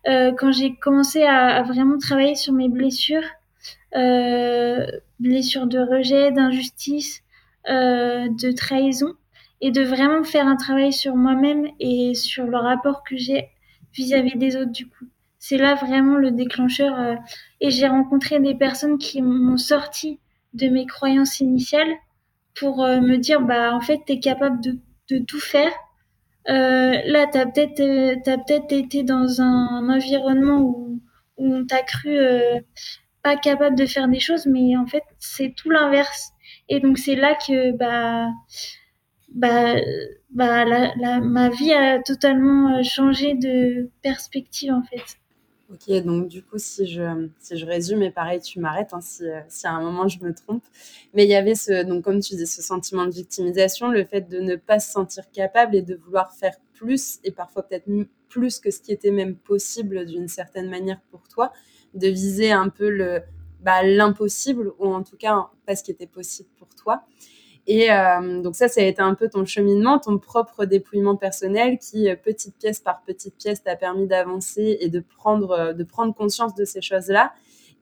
euh, 0.09 0.33
quand 0.33 0.53
j'ai 0.53 0.77
commencé 0.77 1.23
à, 1.25 1.57
à, 1.57 1.63
vraiment 1.63 1.99
travailler 1.99 2.35
sur 2.35 2.53
mes 2.53 2.69
blessures 2.69 3.25
blessures 5.19 5.67
de 5.67 5.79
rejet 5.79 6.31
d'injustice 6.31 7.23
de 7.67 8.53
trahison 8.53 9.15
et 9.63 9.71
de 9.71 9.81
vraiment 9.81 10.23
faire 10.23 10.47
un 10.47 10.57
travail 10.57 10.93
sur 10.93 11.17
moi-même 11.17 11.67
et 11.81 12.15
sur 12.15 12.45
le 12.45 12.59
rapport 12.59 13.03
que 13.03 13.17
j'ai 13.17 13.49
vis-à-vis 13.95 14.37
des 14.37 14.57
autres 14.57 14.71
du 14.71 14.87
coup. 14.87 15.07
C'est 15.39 15.57
là 15.57 15.75
vraiment 15.75 16.17
le 16.17 16.31
déclencheur 16.31 16.99
euh, 17.01 17.15
et 17.61 17.71
j'ai 17.71 17.89
rencontré 17.89 18.39
des 18.39 18.55
personnes 18.55 18.99
qui 18.99 19.23
m'ont 19.23 19.57
sorti 19.57 20.21
de 20.53 20.69
mes 20.69 20.85
croyances 20.85 21.41
initiales 21.41 21.95
pour 22.55 22.79
me 22.87 23.17
dire 23.17 23.41
bah 23.41 23.75
en 23.75 23.81
fait 23.81 24.03
tu 24.07 24.13
es 24.13 24.21
capable 24.21 24.61
de, 24.61 24.79
de 25.09 25.19
tout 25.25 25.41
faire 25.41 25.73
là 26.49 27.27
tu 27.27 27.39
as 27.39 27.47
peut-être 27.47 28.23
t'as 28.25 28.39
peut-être 28.39 28.73
été 28.73 29.03
dans 29.03 29.41
un 29.41 29.89
environnement 29.89 30.61
où, 30.61 31.01
où 31.39 31.55
on 31.55 31.67
t'a 31.67 31.83
cru 31.83 32.19
pas 33.23 33.37
capable 33.37 33.77
de 33.77 33.87
faire 33.87 34.09
des 34.09 34.21
choses 34.21 34.47
mais 34.47 34.77
en 34.77 34.87
fait 34.87 35.03
c'est 35.19 35.55
tout 35.57 35.71
l'inverse 35.71 36.31
et 36.69 36.81
donc 36.81 36.99
c'est 36.99 37.17
là 37.17 37.35
que 37.35 37.73
bah 37.73 38.29
bah, 39.37 39.75
bah 40.31 40.65
la, 40.65 41.21
ma 41.21 41.51
vie 41.51 41.73
a 41.73 42.01
totalement 42.03 42.83
changé 42.83 43.35
de 43.35 43.91
perspective 44.03 44.73
en 44.73 44.83
fait. 44.83 45.19
Ok, 45.73 45.91
donc 46.05 46.29
du 46.29 46.45
coup, 46.45 46.59
si 46.59 46.87
je, 46.87 47.29
si 47.41 47.57
je 47.57 47.67
résume, 47.67 48.01
et 48.03 48.13
pareil, 48.13 48.41
tu 48.41 48.61
m'arrêtes 48.61 48.95
hein, 48.95 49.01
si, 49.01 49.25
si, 49.49 49.67
à 49.67 49.73
un 49.73 49.83
moment 49.83 50.07
je 50.07 50.23
me 50.23 50.33
trompe. 50.33 50.63
Mais 51.13 51.25
il 51.25 51.29
y 51.29 51.35
avait 51.35 51.57
ce, 51.57 51.83
donc 51.85 52.05
comme 52.05 52.21
tu 52.21 52.37
dis, 52.37 52.47
ce 52.47 52.63
sentiment 52.63 53.05
de 53.05 53.11
victimisation, 53.11 53.89
le 53.89 54.05
fait 54.05 54.29
de 54.29 54.39
ne 54.39 54.55
pas 54.55 54.79
se 54.79 54.93
sentir 54.93 55.29
capable 55.33 55.75
et 55.75 55.83
de 55.83 55.97
vouloir 55.97 56.33
faire 56.33 56.55
plus, 56.75 57.19
et 57.25 57.33
parfois 57.33 57.65
peut-être 57.65 57.87
plus 58.29 58.61
que 58.61 58.71
ce 58.71 58.81
qui 58.81 58.93
était 58.93 59.11
même 59.11 59.35
possible 59.35 60.07
d'une 60.07 60.29
certaine 60.29 60.69
manière 60.71 61.01
pour 61.11 61.27
toi, 61.27 61.53
de 61.95 62.07
viser 62.07 62.53
un 62.53 62.69
peu 62.69 62.89
le, 62.89 63.23
bah, 63.61 63.83
l'impossible, 63.83 64.73
ou 64.79 64.87
en 64.87 65.03
tout 65.03 65.17
cas 65.17 65.49
pas 65.67 65.75
ce 65.75 65.83
qui 65.83 65.91
était 65.91 66.07
possible 66.07 66.49
pour 66.59 66.69
toi. 66.77 67.03
Et 67.67 67.91
euh, 67.91 68.43
donc 68.43 68.55
ça, 68.55 68.69
ça 68.69 68.81
a 68.81 68.85
été 68.85 69.03
un 69.03 69.15
peu 69.15 69.29
ton 69.29 69.45
cheminement, 69.45 69.99
ton 69.99 70.19
propre 70.19 70.65
dépouillement 70.67 71.17
personnel 71.17 71.79
qui, 71.79 72.09
euh, 72.09 72.15
petite 72.15 72.57
pièce 72.57 72.79
par 72.79 73.03
petite 73.03 73.37
pièce, 73.37 73.63
t'a 73.63 73.75
permis 73.75 74.07
d'avancer 74.07 74.79
et 74.81 74.89
de 74.89 75.01
prendre, 75.01 75.51
euh, 75.51 75.73
de 75.73 75.83
prendre 75.83 76.15
conscience 76.15 76.55
de 76.55 76.65
ces 76.65 76.81
choses-là. 76.81 77.33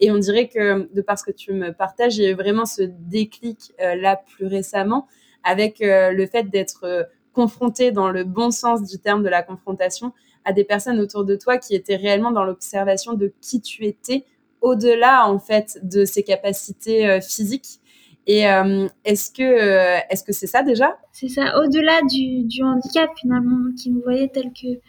Et 0.01 0.11
on 0.11 0.19
dirait 0.19 0.49
que, 0.49 0.89
de 0.93 1.03
par 1.03 1.19
ce 1.19 1.25
que 1.25 1.31
tu 1.31 1.53
me 1.53 1.73
partages, 1.73 2.17
il 2.17 2.25
y 2.25 2.27
a 2.27 2.31
eu 2.31 2.35
vraiment 2.35 2.65
ce 2.65 2.83
déclic 2.83 3.73
là 3.79 4.17
plus 4.17 4.47
récemment 4.47 5.07
avec 5.45 5.77
le 5.81 6.27
fait 6.27 6.51
d'être 6.51 7.09
confronté 7.33 7.93
dans 7.93 8.11
le 8.11 8.25
bon 8.25 8.51
sens 8.51 8.83
du 8.83 8.99
terme 8.99 9.23
de 9.23 9.29
la 9.29 9.45
confrontation 9.45 10.13
à 10.45 10.53
des 10.53 10.65
personnes 10.65 10.99
autour 10.99 11.25
de 11.25 11.37
toi 11.37 11.59
qui 11.59 11.77
étaient 11.77 11.95
réellement 11.95 12.33
dans 12.33 12.43
l'observation 12.43 13.13
de 13.13 13.33
qui 13.41 13.61
tu 13.61 13.85
étais 13.85 14.25
au-delà 14.63 15.29
en 15.29 15.39
fait 15.39 15.79
de 15.85 16.05
ses 16.05 16.25
capacités 16.25 17.21
physiques 17.21 17.79
et 18.27 18.49
euh, 18.49 18.89
est-ce 19.05 19.31
que 19.31 19.43
euh, 19.43 19.99
est-ce 20.09 20.25
que 20.25 20.33
c'est 20.33 20.47
ça 20.47 20.63
déjà? 20.63 20.97
C'est 21.13 21.29
ça. 21.29 21.61
Au-delà 21.61 22.01
du, 22.11 22.45
du, 22.45 22.63
handicap 22.63 23.11
finalement, 23.19 23.73
qui 23.77 23.91
me 23.91 24.01
voyait 24.03 24.29
tel 24.29 24.53
que 24.53 24.81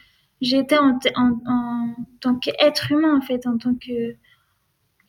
j'étais 0.42 0.78
en, 0.78 0.98
en, 1.16 1.32
en, 1.46 1.96
tant 2.22 2.36
qu'être 2.36 2.92
humain 2.92 3.18
en 3.18 3.22
fait, 3.22 3.46
en 3.46 3.58
tant 3.58 3.76
que 3.76 4.16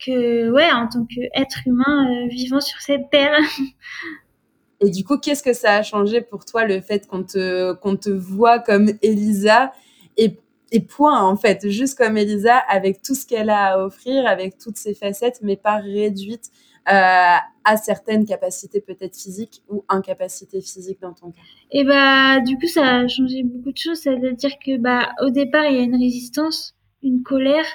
que 0.05 0.51
ouais, 0.51 0.71
en 0.71 0.87
tant 0.87 1.05
qu'être 1.05 1.59
humain 1.65 2.07
euh, 2.09 2.27
vivant 2.27 2.59
sur 2.59 2.79
cette 2.81 3.09
terre. 3.09 3.37
Et 4.79 4.91
du 4.91 5.03
coup, 5.03 5.17
qu'est-ce 5.17 5.41
que 5.41 5.53
ça 5.53 5.75
a 5.75 5.81
changé 5.81 6.21
pour 6.21 6.45
toi 6.45 6.65
le 6.65 6.81
fait 6.81 7.07
qu'on 7.07 7.23
te 7.23 7.73
te 7.95 8.09
voit 8.09 8.59
comme 8.59 8.91
Elisa? 9.01 9.71
Et 10.17 10.37
et 10.71 10.81
point 10.81 11.21
en 11.21 11.37
fait, 11.37 11.69
juste 11.69 11.97
comme 11.97 12.17
Elisa 12.17 12.57
avec 12.57 13.01
tout 13.01 13.15
ce 13.15 13.25
qu'elle 13.25 13.49
a 13.49 13.73
à 13.73 13.85
offrir, 13.85 14.27
avec 14.27 14.57
toutes 14.57 14.77
ses 14.77 14.93
facettes, 14.93 15.39
mais 15.41 15.55
pas 15.55 15.77
réduite 15.77 16.51
à 16.89 17.75
certaines 17.75 18.25
capacités 18.25 18.79
peut-être 18.79 19.17
physiques 19.17 19.61
ou 19.67 19.83
incapacités 19.89 20.61
physiques 20.61 21.01
dans 21.01 21.13
ton 21.13 21.31
cas. 21.31 21.41
Et 21.71 21.83
bah 21.83 22.39
du 22.39 22.57
coup 22.57 22.67
ça 22.67 22.99
a 22.99 23.07
changé 23.07 23.43
beaucoup 23.43 23.73
de 23.73 23.77
choses, 23.77 23.99
c'est-à-dire 23.99 24.57
que 24.65 24.77
bah 24.77 25.09
au 25.21 25.29
départ 25.29 25.65
il 25.65 25.75
y 25.75 25.79
a 25.79 25.83
une 25.83 25.97
résistance, 25.97 26.77
une 27.03 27.23
colère 27.23 27.65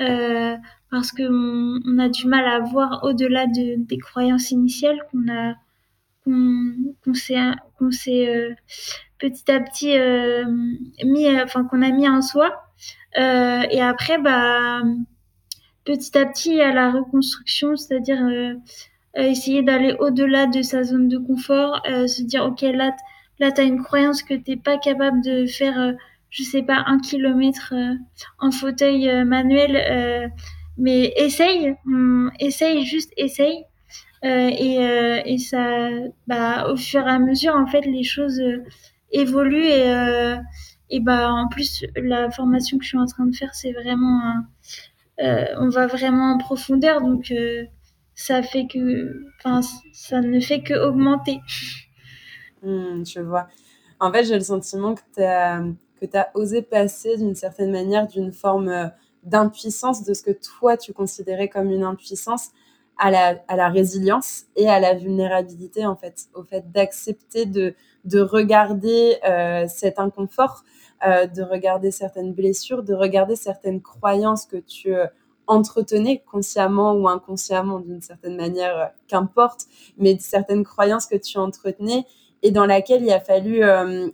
euh, 0.00 0.56
parce 0.90 1.10
que 1.10 1.22
on, 1.24 1.98
a 1.98 2.08
du 2.08 2.28
mal 2.28 2.46
à 2.46 2.60
voir 2.60 3.00
au-delà 3.02 3.46
de, 3.46 3.74
des 3.84 3.98
croyances 3.98 4.52
initiales 4.52 4.98
qu'on 5.10 5.28
a 5.32 5.54
qu'on 6.24 7.14
s'est 7.14 7.36
qu'on 7.78 7.90
s'est 7.90 8.28
euh, 8.28 8.54
petit 9.18 9.50
à 9.50 9.60
petit 9.60 9.98
euh, 9.98 10.44
mis 11.04 11.28
enfin 11.40 11.64
qu'on 11.64 11.82
a 11.82 11.90
mis 11.90 12.08
en 12.08 12.22
soi. 12.22 12.52
Euh, 13.18 13.62
et 13.70 13.80
après 13.80 14.18
bah 14.18 14.82
petit 15.84 16.16
à 16.18 16.26
petit 16.26 16.60
à 16.60 16.72
la 16.72 16.90
reconstruction, 16.90 17.76
c'est-à-dire 17.76 18.22
euh, 18.22 18.54
euh, 19.18 19.22
essayer 19.22 19.62
d'aller 19.62 19.94
au-delà 19.98 20.46
de 20.46 20.62
sa 20.62 20.82
zone 20.82 21.08
de 21.08 21.18
confort, 21.18 21.82
euh, 21.88 22.06
se 22.06 22.22
dire 22.22 22.44
ok 22.44 22.62
là 22.62 22.94
là 23.40 23.52
tu 23.52 23.60
as 23.60 23.64
une 23.64 23.82
croyance 23.82 24.22
que 24.22 24.34
t'es 24.34 24.56
pas 24.56 24.78
capable 24.78 25.22
de 25.22 25.46
faire 25.46 25.94
je 26.30 26.42
sais 26.42 26.62
pas 26.62 26.84
un 26.86 26.98
kilomètre 26.98 27.74
en 28.38 28.50
fauteuil 28.50 29.24
manuel 29.24 30.30
mais 30.78 31.12
essaye 31.16 31.74
hum, 31.86 32.30
essaye 32.38 32.84
juste 32.84 33.12
essaye 33.16 33.64
et, 34.22 34.76
et 35.26 35.38
ça 35.38 35.90
bah 36.28 36.68
au 36.70 36.76
fur 36.76 37.04
et 37.06 37.10
à 37.10 37.18
mesure 37.18 37.56
en 37.56 37.66
fait 37.66 37.82
les 37.82 38.04
choses 38.04 38.40
évoluent 39.10 39.66
et 39.66 40.36
et 40.90 41.00
bah 41.00 41.32
en 41.32 41.48
plus 41.48 41.84
la 41.96 42.30
formation 42.30 42.78
que 42.78 42.84
je 42.84 42.88
suis 42.90 42.98
en 42.98 43.06
train 43.06 43.26
de 43.26 43.34
faire 43.34 43.54
c'est 43.54 43.72
vraiment 43.72 44.20
euh, 44.20 44.40
on 45.18 45.68
va 45.68 45.86
vraiment 45.86 46.34
en 46.34 46.38
profondeur, 46.38 47.00
donc 47.00 47.30
euh, 47.30 47.64
ça 48.14 48.42
fait 48.42 48.66
que, 48.66 49.24
ça 49.92 50.20
ne 50.20 50.40
fait 50.40 50.62
que 50.62 50.74
augmenter. 50.74 51.40
Mmh, 52.66 53.04
je 53.04 53.20
vois. 53.20 53.46
En 54.00 54.10
fait, 54.10 54.24
j'ai 54.24 54.36
le 54.36 54.40
sentiment 54.40 54.94
que 54.94 55.02
tu 55.14 55.22
as, 55.22 55.62
que 56.00 56.06
osé 56.32 56.62
passer 56.62 57.18
d'une 57.18 57.34
certaine 57.34 57.70
manière 57.70 58.06
d'une 58.06 58.32
forme 58.32 58.70
euh, 58.70 58.86
d'impuissance, 59.22 60.02
de 60.02 60.14
ce 60.14 60.22
que 60.22 60.30
toi 60.30 60.78
tu 60.78 60.94
considérais 60.94 61.48
comme 61.48 61.70
une 61.70 61.82
impuissance, 61.82 62.52
à 62.96 63.10
la, 63.10 63.68
résilience 63.68 64.44
et 64.56 64.68
à 64.68 64.80
la 64.80 64.94
vulnérabilité, 64.94 65.84
en 65.84 65.96
fait, 65.96 66.26
au 66.34 66.44
fait 66.44 66.70
d'accepter 66.70 67.44
de, 67.44 67.74
de 68.04 68.20
regarder 68.20 69.18
euh, 69.28 69.66
cet 69.68 69.98
inconfort, 69.98 70.64
euh, 71.06 71.26
de 71.26 71.42
regarder 71.42 71.90
certaines 71.90 72.32
blessures, 72.32 72.82
de 72.82 72.94
regarder 72.94 73.36
certaines 73.36 73.82
croyances 73.82 74.46
que 74.46 74.56
tu 74.56 74.94
euh, 74.94 75.06
entretenais 75.46 76.22
consciemment 76.30 76.94
ou 76.94 77.08
inconsciemment 77.08 77.80
d'une 77.80 78.00
certaine 78.00 78.36
manière, 78.36 78.78
euh, 78.78 78.86
qu'importe, 79.06 79.66
mais 79.98 80.18
certaines 80.18 80.64
croyances 80.64 81.06
que 81.06 81.16
tu 81.16 81.38
entretenais 81.38 82.04
et 82.42 82.50
dans 82.50 82.66
laquelle 82.66 83.02
il 83.02 83.10
a 83.10 83.20
fallu 83.20 83.60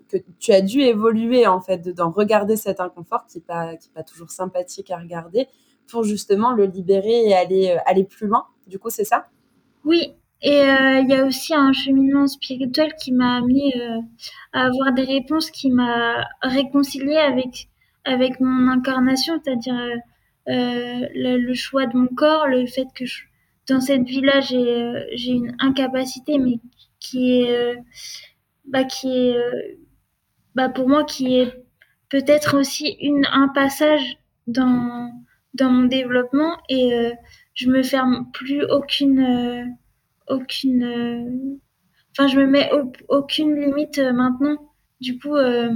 que 0.08 0.16
tu 0.38 0.52
as 0.52 0.60
dû 0.60 0.82
évoluer 0.82 1.48
en 1.48 1.60
fait, 1.60 1.88
d'en 1.88 2.10
regarder 2.10 2.56
cet 2.56 2.78
inconfort 2.78 3.26
qui 3.26 3.38
n'est 3.38 3.44
pas, 3.44 3.72
pas 3.92 4.04
toujours 4.04 4.30
sympathique 4.30 4.92
à 4.92 4.98
regarder 4.98 5.48
pour 5.88 6.04
justement 6.04 6.52
le 6.52 6.66
libérer 6.66 7.24
et 7.26 7.34
aller, 7.34 7.76
aller 7.86 8.04
plus 8.04 8.28
loin. 8.28 8.46
Du 8.68 8.78
coup, 8.78 8.88
c'est 8.88 9.04
ça? 9.04 9.26
Oui, 9.84 10.14
et 10.42 10.62
euh, 10.62 11.00
il 11.00 11.10
y 11.10 11.14
a 11.14 11.24
aussi 11.26 11.54
un 11.54 11.72
cheminement 11.72 12.26
spirituel 12.26 12.94
qui 12.94 13.12
m'a 13.12 13.36
amené 13.36 13.72
euh, 13.76 14.00
à 14.52 14.66
avoir 14.66 14.92
des 14.92 15.04
réponses, 15.04 15.50
qui 15.50 15.70
m'a 15.70 16.26
réconcilié 16.42 17.16
avec 17.16 17.68
avec 18.04 18.40
mon 18.40 18.68
incarnation, 18.70 19.38
c'est-à-dire 19.44 19.74
euh, 19.74 21.06
le, 21.14 21.36
le, 21.36 21.54
choix 21.54 21.84
de 21.86 21.96
mon 21.96 22.06
corps, 22.08 22.46
le 22.48 22.66
fait 22.66 22.86
que 22.94 23.04
je, 23.04 23.24
dans 23.68 23.80
cette 23.80 24.04
vie-là 24.04 24.40
j'ai 24.40 24.94
j'ai 25.14 25.32
une 25.32 25.54
incapacité, 25.58 26.38
mais 26.38 26.58
qui 27.00 27.42
est 27.42 27.76
bah 28.66 28.84
qui 28.84 29.08
est 29.08 29.36
bah 30.54 30.70
pour 30.70 30.88
moi 30.88 31.04
qui 31.04 31.36
est 31.36 31.52
peut-être 32.08 32.58
aussi 32.58 32.96
une 33.00 33.26
un 33.30 33.48
passage 33.48 34.16
dans 34.46 35.12
dans 35.54 35.70
mon 35.70 35.84
développement. 35.84 36.56
Et 36.70 37.12
je 37.54 37.68
me 37.68 37.82
ferme 37.82 38.30
plus 38.32 38.64
aucune 38.64 39.76
aucune. 40.30 40.84
Euh, 40.84 41.58
enfin, 42.12 42.28
je 42.28 42.38
me 42.38 42.46
mets 42.46 42.70
aucune 43.08 43.54
limite 43.54 43.98
euh, 43.98 44.12
maintenant. 44.12 44.56
Du 45.00 45.18
coup, 45.18 45.34
euh, 45.34 45.70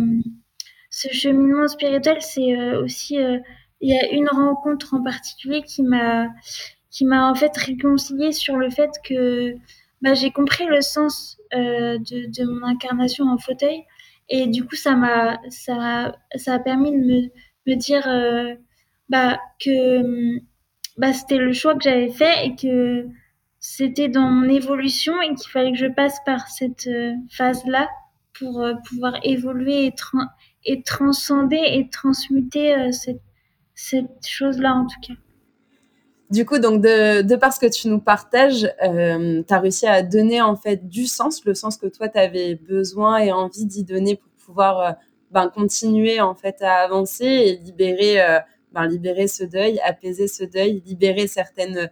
ce 0.90 1.08
cheminement 1.08 1.68
spirituel, 1.68 2.18
c'est 2.20 2.76
aussi. 2.76 3.16
Il 3.80 3.90
y 3.90 3.98
a 3.98 4.12
une 4.12 4.28
rencontre 4.28 4.94
en 4.94 5.02
particulier 5.02 5.62
qui 5.62 5.82
m'a 5.82 6.28
qui 6.90 7.04
m'a 7.04 7.28
en 7.28 7.34
fait 7.34 7.56
réconcilié 7.56 8.32
sur 8.32 8.56
le 8.56 8.70
fait 8.70 8.90
que 9.04 9.56
bah, 10.00 10.14
j'ai 10.14 10.30
compris 10.30 10.64
le 10.66 10.80
sens 10.80 11.38
de, 11.52 11.98
de, 11.98 12.44
mon 12.44 12.66
incarnation 12.66 13.26
en 13.26 13.36
fauteuil 13.38 13.82
et 14.28 14.46
du 14.46 14.64
coup 14.64 14.76
ça 14.76 14.94
m'a 14.94 15.38
ça 15.50 16.14
ça 16.36 16.54
a 16.54 16.58
permis 16.60 16.92
de 16.92 16.96
me, 16.96 17.30
me 17.66 17.74
dire 17.74 18.06
bah 19.08 19.40
que 19.60 20.38
bah 20.96 21.12
c'était 21.12 21.38
le 21.38 21.52
choix 21.52 21.74
que 21.74 21.82
j'avais 21.82 22.10
fait 22.10 22.46
et 22.46 22.54
que 22.54 23.08
c'était 23.66 24.10
dans 24.10 24.28
mon 24.28 24.46
évolution 24.46 25.22
et 25.22 25.34
qu'il 25.34 25.50
fallait 25.50 25.72
que 25.72 25.78
je 25.78 25.86
passe 25.86 26.18
par 26.26 26.48
cette 26.48 26.86
euh, 26.86 27.14
phase-là 27.30 27.88
pour 28.38 28.60
euh, 28.60 28.74
pouvoir 28.86 29.14
évoluer 29.22 29.86
et, 29.86 29.94
et, 30.66 30.82
transcender 30.82 31.62
et 31.72 31.88
transmuter 31.88 32.74
euh, 32.74 32.92
cette, 32.92 33.22
cette 33.74 34.26
chose-là 34.26 34.74
en 34.74 34.86
tout 34.86 35.00
cas. 35.00 35.14
Du 36.28 36.44
coup, 36.44 36.58
donc 36.58 36.82
de, 36.82 37.22
de 37.22 37.36
par 37.36 37.54
ce 37.54 37.58
que 37.58 37.72
tu 37.72 37.88
nous 37.88 38.00
partages, 38.00 38.70
euh, 38.82 39.42
tu 39.48 39.54
as 39.54 39.60
réussi 39.60 39.86
à 39.86 40.02
donner 40.02 40.42
en 40.42 40.56
fait 40.56 40.86
du 40.86 41.06
sens, 41.06 41.42
le 41.46 41.54
sens 41.54 41.78
que 41.78 41.86
toi 41.86 42.10
tu 42.10 42.18
avais 42.18 42.56
besoin 42.56 43.16
et 43.16 43.32
envie 43.32 43.64
d'y 43.64 43.82
donner 43.82 44.16
pour 44.16 44.30
pouvoir 44.44 44.96
ben, 45.30 45.48
continuer 45.48 46.20
en 46.20 46.34
fait 46.34 46.60
à 46.60 46.82
avancer 46.82 47.24
et 47.24 47.56
libérer, 47.56 48.18
ben, 48.72 48.86
libérer 48.86 49.26
ce 49.26 49.42
deuil, 49.42 49.80
apaiser 49.80 50.28
ce 50.28 50.44
deuil, 50.44 50.82
libérer 50.84 51.26
certaines 51.28 51.88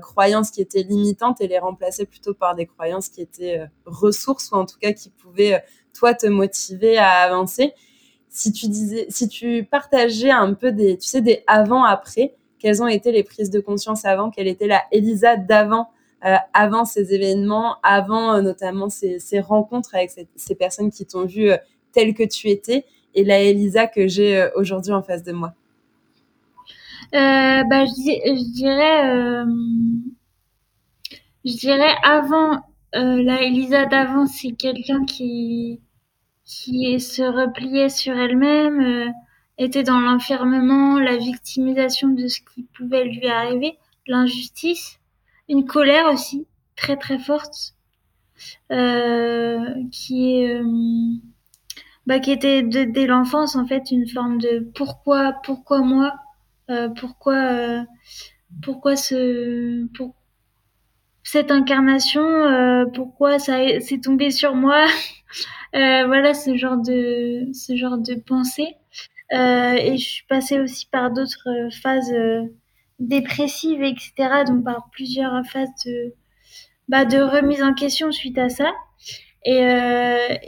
croyances 0.00 0.50
qui 0.50 0.60
étaient 0.60 0.82
limitantes 0.82 1.40
et 1.40 1.48
les 1.48 1.58
remplacer 1.58 2.06
plutôt 2.06 2.34
par 2.34 2.54
des 2.54 2.66
croyances 2.66 3.08
qui 3.08 3.20
étaient 3.20 3.62
ressources 3.84 4.50
ou 4.52 4.54
en 4.54 4.66
tout 4.66 4.78
cas 4.80 4.92
qui 4.92 5.10
pouvaient 5.10 5.62
toi 5.92 6.14
te 6.14 6.26
motiver 6.26 6.98
à 6.98 7.10
avancer. 7.22 7.72
Si 8.28 8.52
tu 8.52 8.68
disais, 8.68 9.06
si 9.10 9.28
tu 9.28 9.64
partageais 9.64 10.30
un 10.30 10.54
peu 10.54 10.72
des, 10.72 10.96
tu 10.96 11.08
sais, 11.08 11.20
des 11.20 11.44
avant-après, 11.46 12.34
quelles 12.58 12.82
ont 12.82 12.86
été 12.86 13.12
les 13.12 13.24
prises 13.24 13.50
de 13.50 13.60
conscience 13.60 14.04
avant, 14.04 14.30
quelle 14.30 14.48
était 14.48 14.66
la 14.66 14.82
Elisa 14.92 15.36
d'avant, 15.36 15.90
euh, 16.24 16.36
avant 16.54 16.84
ces 16.84 17.12
événements, 17.12 17.76
avant 17.82 18.34
euh, 18.34 18.40
notamment 18.40 18.88
ces, 18.88 19.18
ces, 19.18 19.40
rencontres 19.40 19.94
avec 19.94 20.12
ces 20.36 20.54
personnes 20.54 20.90
qui 20.90 21.04
t'ont 21.04 21.26
vu 21.26 21.50
euh, 21.50 21.56
telle 21.92 22.14
que 22.14 22.22
tu 22.22 22.48
étais, 22.48 22.84
et 23.14 23.24
la 23.24 23.40
Elisa 23.40 23.86
que 23.86 24.06
j'ai 24.06 24.48
aujourd'hui 24.54 24.92
en 24.92 25.02
face 25.02 25.22
de 25.22 25.32
moi? 25.32 25.52
Bah, 27.12 27.84
je, 27.84 27.92
je 27.92 28.52
dirais, 28.52 29.44
je 31.44 31.56
dirais 31.56 31.94
avant 32.02 32.60
la 32.92 33.42
Elisa 33.42 33.86
d'avant, 33.86 34.26
c'est 34.26 34.52
quelqu'un 34.52 35.04
qui 35.04 35.80
qui 36.44 37.00
se 37.00 37.22
repliait 37.22 37.88
sur 37.88 38.16
elle-même, 38.16 38.80
euh, 38.80 39.10
était 39.58 39.82
dans 39.82 40.00
l'enfermement, 40.00 40.98
la 40.98 41.16
victimisation 41.16 42.08
de 42.08 42.26
ce 42.26 42.40
qui 42.40 42.64
pouvait 42.76 43.04
lui 43.04 43.26
arriver, 43.28 43.78
l'injustice, 44.06 44.98
une 45.48 45.64
colère 45.64 46.06
aussi 46.12 46.46
très 46.76 46.96
très 46.96 47.18
forte, 47.18 47.74
euh, 48.72 49.58
qui 49.92 50.46
euh, 50.46 50.64
bah, 52.06 52.18
qui 52.18 52.32
était 52.32 52.62
dès 52.62 53.06
l'enfance 53.06 53.54
en 53.54 53.66
fait 53.66 53.90
une 53.92 54.08
forme 54.08 54.38
de 54.38 54.68
pourquoi 54.74 55.34
pourquoi 55.44 55.80
moi 55.80 56.12
pourquoi 56.96 57.84
pourquoi 58.62 58.96
ce 58.96 59.86
pour 59.94 60.14
cette 61.22 61.50
incarnation 61.50 62.22
pourquoi 62.94 63.38
ça 63.38 63.80
s'est 63.80 64.00
tombé 64.00 64.30
sur 64.30 64.54
moi? 64.54 64.84
Euh, 65.74 66.06
voilà 66.06 66.34
ce 66.34 66.54
genre 66.56 66.76
de 66.76 67.48
ce 67.54 67.76
genre 67.76 67.96
de 67.98 68.14
pensée. 68.14 68.76
Euh, 69.32 69.72
et 69.72 69.96
je 69.96 70.04
suis 70.04 70.26
passée 70.26 70.60
aussi 70.60 70.86
par 70.86 71.10
d'autres 71.10 71.48
euh, 71.48 71.70
phases 71.70 72.12
dépressives, 72.98 73.82
etc. 73.82 74.44
Donc 74.46 74.64
par 74.64 74.90
plusieurs 74.90 75.44
phases 75.46 75.70
de 75.86 76.14
bah, 76.88 77.04
de 77.06 77.18
remise 77.18 77.62
en 77.62 77.72
question 77.74 78.12
suite 78.12 78.36
à 78.38 78.50
ça. 78.50 78.70
Et, 79.44 79.62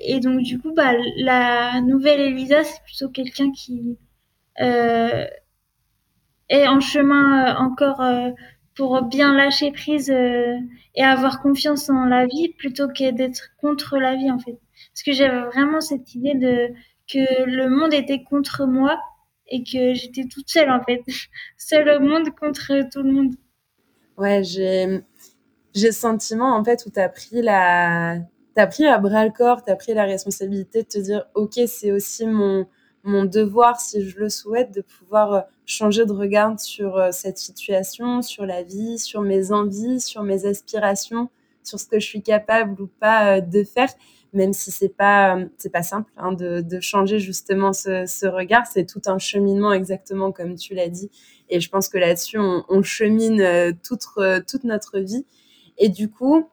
et 0.05 0.21
donc 0.21 0.43
du 0.43 0.59
coup, 0.61 0.73
bah, 0.75 0.93
la 1.17 1.81
nouvelle 1.81 2.21
Elisa, 2.21 2.63
c'est 2.63 2.83
plutôt 2.85 3.09
quelqu'un 3.09 3.51
qui 3.51 3.99
est 6.49 6.67
en 6.69 6.81
chemin 6.81 7.57
encore 7.57 8.03
pour 8.75 9.03
bien 9.03 9.35
lâcher 9.35 9.73
prise 9.73 10.11
et 10.11 11.03
avoir 11.03 11.41
confiance 11.43 11.89
en 11.91 12.05
la 12.05 12.27
vie 12.27 12.55
plutôt 12.59 12.89
que 12.89 13.11
d'être 13.11 13.51
contre 13.61 13.99
la 13.99 14.17
vie 14.17 14.31
en 14.31 14.39
fait. 14.39 14.59
Parce 14.93 15.03
que 15.05 15.13
j'avais 15.13 15.43
vraiment 15.47 15.81
cette 15.81 16.15
idée 16.15 16.35
de 16.35 16.69
que 17.13 17.45
le 17.45 17.69
monde 17.69 17.93
était 17.93 18.23
contre 18.25 18.67
moi 18.67 19.01
et 19.49 19.63
que 19.63 19.95
j'étais 19.95 20.25
toute 20.25 20.49
seule 20.49 20.71
en 20.71 20.83
fait, 20.83 21.03
seule 21.57 21.89
au 21.89 22.01
monde 22.01 22.31
contre 22.39 22.89
tout 22.91 23.03
le 23.03 23.13
monde. 23.13 23.35
Ouais, 24.17 24.43
j'ai 24.45 25.01
j'ai 25.75 25.91
ce 25.91 26.01
sentiment 26.01 26.57
en 26.57 26.65
fait 26.65 26.85
où 26.87 26.91
tu 26.91 27.01
pris 27.13 27.43
la 27.43 28.19
t'as 28.55 28.67
pris 28.67 28.87
à 28.87 28.99
bras 28.99 29.25
le 29.25 29.33
corps, 29.33 29.65
tu 29.65 29.71
as 29.71 29.77
pris 29.77 29.95
la 29.95 30.05
responsabilité 30.05 30.83
de 30.83 30.89
te 30.89 30.99
dire 30.99 31.27
OK, 31.35 31.55
c'est 31.67 31.91
aussi 31.91 32.27
mon 32.27 32.67
mon 33.05 33.25
devoir 33.27 33.81
si 33.81 34.09
je 34.09 34.19
le 34.19 34.31
souhaite 34.31 34.75
de 34.75 34.81
pouvoir 34.81 35.33
euh, 35.33 35.41
changer 35.67 36.07
de 36.07 36.13
regard 36.13 36.59
sur 36.59 36.97
euh, 36.97 37.11
cette 37.13 37.39
situation, 37.39 38.23
sur 38.23 38.47
la 38.47 38.63
vie, 38.63 38.99
sur 38.99 39.21
mes 39.21 39.53
envies, 39.53 40.01
sur 40.01 40.23
mes 40.23 40.47
aspirations, 40.47 41.29
sur 41.63 41.79
ce 41.79 41.87
que 41.87 42.01
je 42.01 42.07
suis 42.07 42.23
capable 42.23 42.81
ou 42.81 42.89
pas 43.01 43.37
euh, 43.37 43.41
de 43.41 43.63
faire 43.63 43.91
même 44.33 44.53
si 44.53 44.73
c'est 44.73 44.89
pas 44.89 45.39
pas 45.73 45.85
simple 45.85 46.11
hein, 46.17 46.33
de, 46.33 46.61
de, 46.61 46.81
changer 46.81 47.21
justement 47.21 47.73
ce, 47.73 48.05
ce 48.05 48.27
regard. 48.27 48.67
C'est 48.67 48.85
tout 48.85 49.01
un 49.07 49.19
cheminement 49.19 49.73
exactement 49.73 50.33
comme 50.33 50.57
tu 50.57 50.75
l'as 50.75 50.89
dit. 50.89 51.09
Et 51.51 51.61
je 51.61 51.71
pense 51.71 51.89
que 51.89 51.99
là-dessus 51.99 52.39
on, 52.41 52.83
chemine 52.83 53.79
toute 53.87 54.07
toute 54.49 54.65
notre 54.65 54.99
vie. 54.99 55.25
Et 55.79 55.89
du 55.89 56.11
coup, 56.11 56.49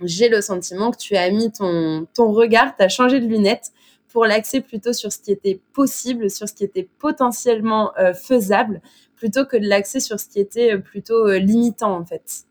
j'ai 0.00 0.28
le 0.28 0.40
sentiment 0.40 0.90
que 0.90 0.96
tu 0.96 1.14
as 1.14 1.30
mis 1.30 1.52
ton 1.52 2.08
ton 2.12 2.32
regard, 2.32 2.76
tu 2.76 2.82
as 2.82 2.88
changé 2.88 3.20
de 3.20 3.26
lunettes 3.26 3.70
pour 4.12 4.26
l'axer 4.26 4.60
plutôt 4.60 4.92
sur 4.92 5.12
ce 5.12 5.18
qui 5.18 5.32
était 5.32 5.60
possible, 5.72 6.30
sur 6.30 6.48
ce 6.48 6.54
qui 6.54 6.64
était 6.64 6.88
potentiellement 6.98 7.92
euh, 7.98 8.12
faisable, 8.14 8.80
plutôt 9.16 9.44
que 9.46 9.56
de 9.56 9.66
l'axer 9.66 10.00
sur 10.00 10.20
ce 10.20 10.28
qui 10.28 10.40
était 10.40 10.78
plutôt 10.78 11.30
limitant 11.32 11.96
en 11.96 12.04
fait. 12.04 12.46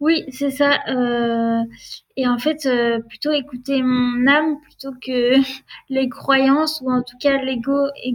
Oui, 0.00 0.24
c'est 0.30 0.50
ça. 0.50 0.78
Euh, 0.88 1.64
et 2.16 2.28
en 2.28 2.38
fait, 2.38 2.66
euh, 2.66 3.00
plutôt 3.00 3.32
écouter 3.32 3.82
mon 3.82 4.26
âme 4.28 4.60
plutôt 4.60 4.92
que 4.92 5.34
les 5.88 6.08
croyances 6.08 6.80
ou 6.82 6.90
en 6.90 7.02
tout 7.02 7.16
cas 7.18 7.42
l'ego 7.42 7.88
et 8.04 8.14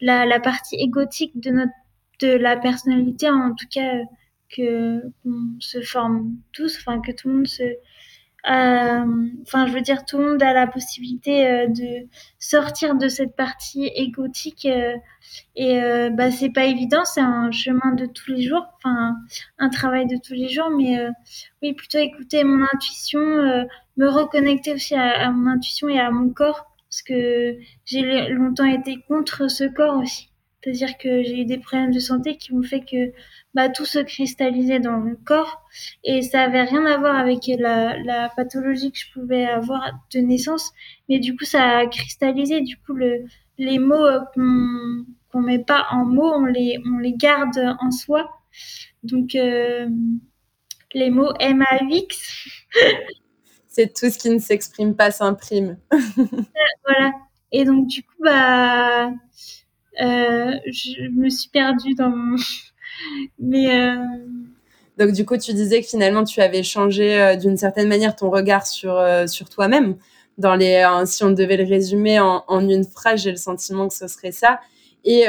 la, 0.00 0.26
la 0.26 0.40
partie 0.40 0.76
égotique 0.76 1.38
de 1.40 1.50
notre 1.50 1.72
de 2.20 2.28
la 2.28 2.56
personnalité, 2.56 3.28
en 3.28 3.54
tout 3.54 3.66
cas 3.72 4.02
que 4.50 5.02
qu'on 5.22 5.56
se 5.60 5.82
forme 5.82 6.36
tous, 6.52 6.78
enfin 6.78 7.00
que 7.00 7.12
tout 7.12 7.28
le 7.28 7.34
monde 7.34 7.46
se 7.46 7.62
euh, 7.62 7.74
enfin, 8.46 9.66
je 9.66 9.72
veux 9.72 9.80
dire, 9.80 10.04
tout 10.04 10.18
le 10.18 10.30
monde 10.30 10.42
a 10.42 10.52
la 10.52 10.66
possibilité 10.66 11.46
euh, 11.46 11.66
de 11.68 12.08
sortir 12.38 12.94
de 12.96 13.08
cette 13.08 13.36
partie 13.36 13.86
égotique. 13.94 14.66
Euh, 14.66 14.94
et 15.56 15.80
bah, 16.10 16.30
c'est 16.30 16.50
pas 16.50 16.66
évident, 16.66 17.04
c'est 17.04 17.20
un 17.20 17.50
chemin 17.50 17.92
de 17.94 18.06
tous 18.06 18.30
les 18.30 18.42
jours, 18.42 18.66
enfin, 18.76 19.16
un 19.58 19.68
travail 19.70 20.06
de 20.06 20.16
tous 20.22 20.34
les 20.34 20.48
jours. 20.48 20.70
Mais 20.70 20.98
oui, 21.62 21.72
plutôt 21.72 21.98
écouter 21.98 22.44
mon 22.44 22.64
intuition, 22.72 23.20
me 23.20 24.08
reconnecter 24.08 24.74
aussi 24.74 24.94
à, 24.94 25.26
à, 25.26 25.30
mon 25.30 25.50
intuition 25.50 25.88
et 25.88 25.98
à 25.98 26.10
mon 26.10 26.28
corps, 26.30 26.66
parce 26.88 27.02
que 27.02 27.56
j'ai 27.86 28.28
longtemps 28.28 28.66
été 28.66 29.00
contre 29.08 29.50
ce 29.50 29.64
corps 29.64 29.96
aussi. 29.96 30.28
C'est-à-dire 30.64 30.96
que 30.96 31.22
j'ai 31.22 31.42
eu 31.42 31.44
des 31.44 31.58
problèmes 31.58 31.92
de 31.92 32.00
santé 32.00 32.36
qui 32.38 32.54
m'ont 32.54 32.62
fait 32.62 32.80
que 32.80 33.12
bah, 33.52 33.68
tout 33.68 33.84
se 33.84 33.98
cristallisait 33.98 34.80
dans 34.80 34.96
le 34.96 35.14
corps 35.14 35.62
et 36.04 36.22
ça 36.22 36.42
avait 36.42 36.62
rien 36.62 36.86
à 36.86 36.96
voir 36.96 37.16
avec 37.16 37.46
la, 37.58 37.98
la 38.02 38.30
pathologie 38.30 38.90
que 38.90 38.98
je 38.98 39.12
pouvais 39.12 39.44
avoir 39.44 39.92
de 40.12 40.20
naissance. 40.20 40.72
Mais 41.08 41.18
du 41.18 41.36
coup, 41.36 41.44
ça 41.44 41.78
a 41.78 41.86
cristallisé. 41.86 42.62
Du 42.62 42.78
coup, 42.78 42.94
le, 42.94 43.26
les 43.58 43.78
mots 43.78 44.08
qu'on 44.34 45.04
qu'on 45.30 45.40
met 45.42 45.58
pas 45.58 45.86
en 45.90 46.04
mots, 46.04 46.32
on 46.32 46.44
les, 46.44 46.78
on 46.86 46.98
les 46.98 47.12
garde 47.12 47.58
en 47.80 47.90
soi. 47.90 48.30
Donc, 49.02 49.34
euh, 49.34 49.88
les 50.94 51.10
mots 51.10 51.32
MAX. 51.40 52.48
C'est 53.68 53.92
tout 53.92 54.08
ce 54.08 54.16
qui 54.18 54.30
ne 54.30 54.38
s'exprime 54.38 54.94
pas 54.94 55.10
s'imprime. 55.10 55.76
voilà. 56.86 57.10
Et 57.50 57.64
donc, 57.64 57.88
du 57.88 58.04
coup, 58.04 58.14
bah, 58.22 59.08
euh, 59.08 59.10
je 59.98 61.08
me 61.10 61.28
suis 61.28 61.48
perdue 61.48 61.94
dans 61.94 62.10
mon... 62.10 62.36
Mais... 63.38 63.74
Euh... 63.74 63.96
Donc 64.98 65.10
du 65.10 65.26
coup, 65.26 65.36
tu 65.36 65.52
disais 65.54 65.80
que 65.80 65.88
finalement, 65.88 66.22
tu 66.22 66.40
avais 66.40 66.62
changé 66.62 67.20
euh, 67.20 67.36
d'une 67.36 67.56
certaine 67.56 67.88
manière 67.88 68.14
ton 68.14 68.30
regard 68.30 68.66
sur, 68.66 68.96
euh, 68.96 69.26
sur 69.26 69.48
toi-même. 69.48 69.96
Dans 70.38 70.54
les, 70.54 70.84
si 71.06 71.22
on 71.22 71.30
devait 71.30 71.56
le 71.56 71.64
résumer 71.64 72.18
en, 72.18 72.68
une 72.68 72.84
phrase, 72.84 73.22
j'ai 73.22 73.30
le 73.30 73.36
sentiment 73.36 73.86
que 73.86 73.94
ce 73.94 74.08
serait 74.08 74.32
ça. 74.32 74.58
Et 75.04 75.26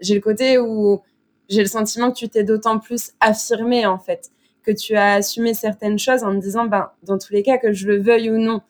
j'ai 0.00 0.14
le 0.14 0.20
côté 0.20 0.56
où 0.56 1.02
j'ai 1.48 1.62
le 1.62 1.68
sentiment 1.68 2.12
que 2.12 2.16
tu 2.16 2.28
t'es 2.28 2.44
d'autant 2.44 2.78
plus 2.78 3.10
affirmé 3.18 3.86
en 3.86 3.98
fait, 3.98 4.30
que 4.62 4.70
tu 4.70 4.94
as 4.94 5.14
assumé 5.14 5.52
certaines 5.52 5.98
choses 5.98 6.22
en 6.22 6.32
me 6.32 6.40
disant, 6.40 6.66
ben, 6.66 6.90
dans 7.02 7.18
tous 7.18 7.32
les 7.32 7.42
cas, 7.42 7.58
que 7.58 7.72
je 7.72 7.88
le 7.88 8.00
veuille 8.00 8.30
ou 8.30 8.38
non, 8.38 8.60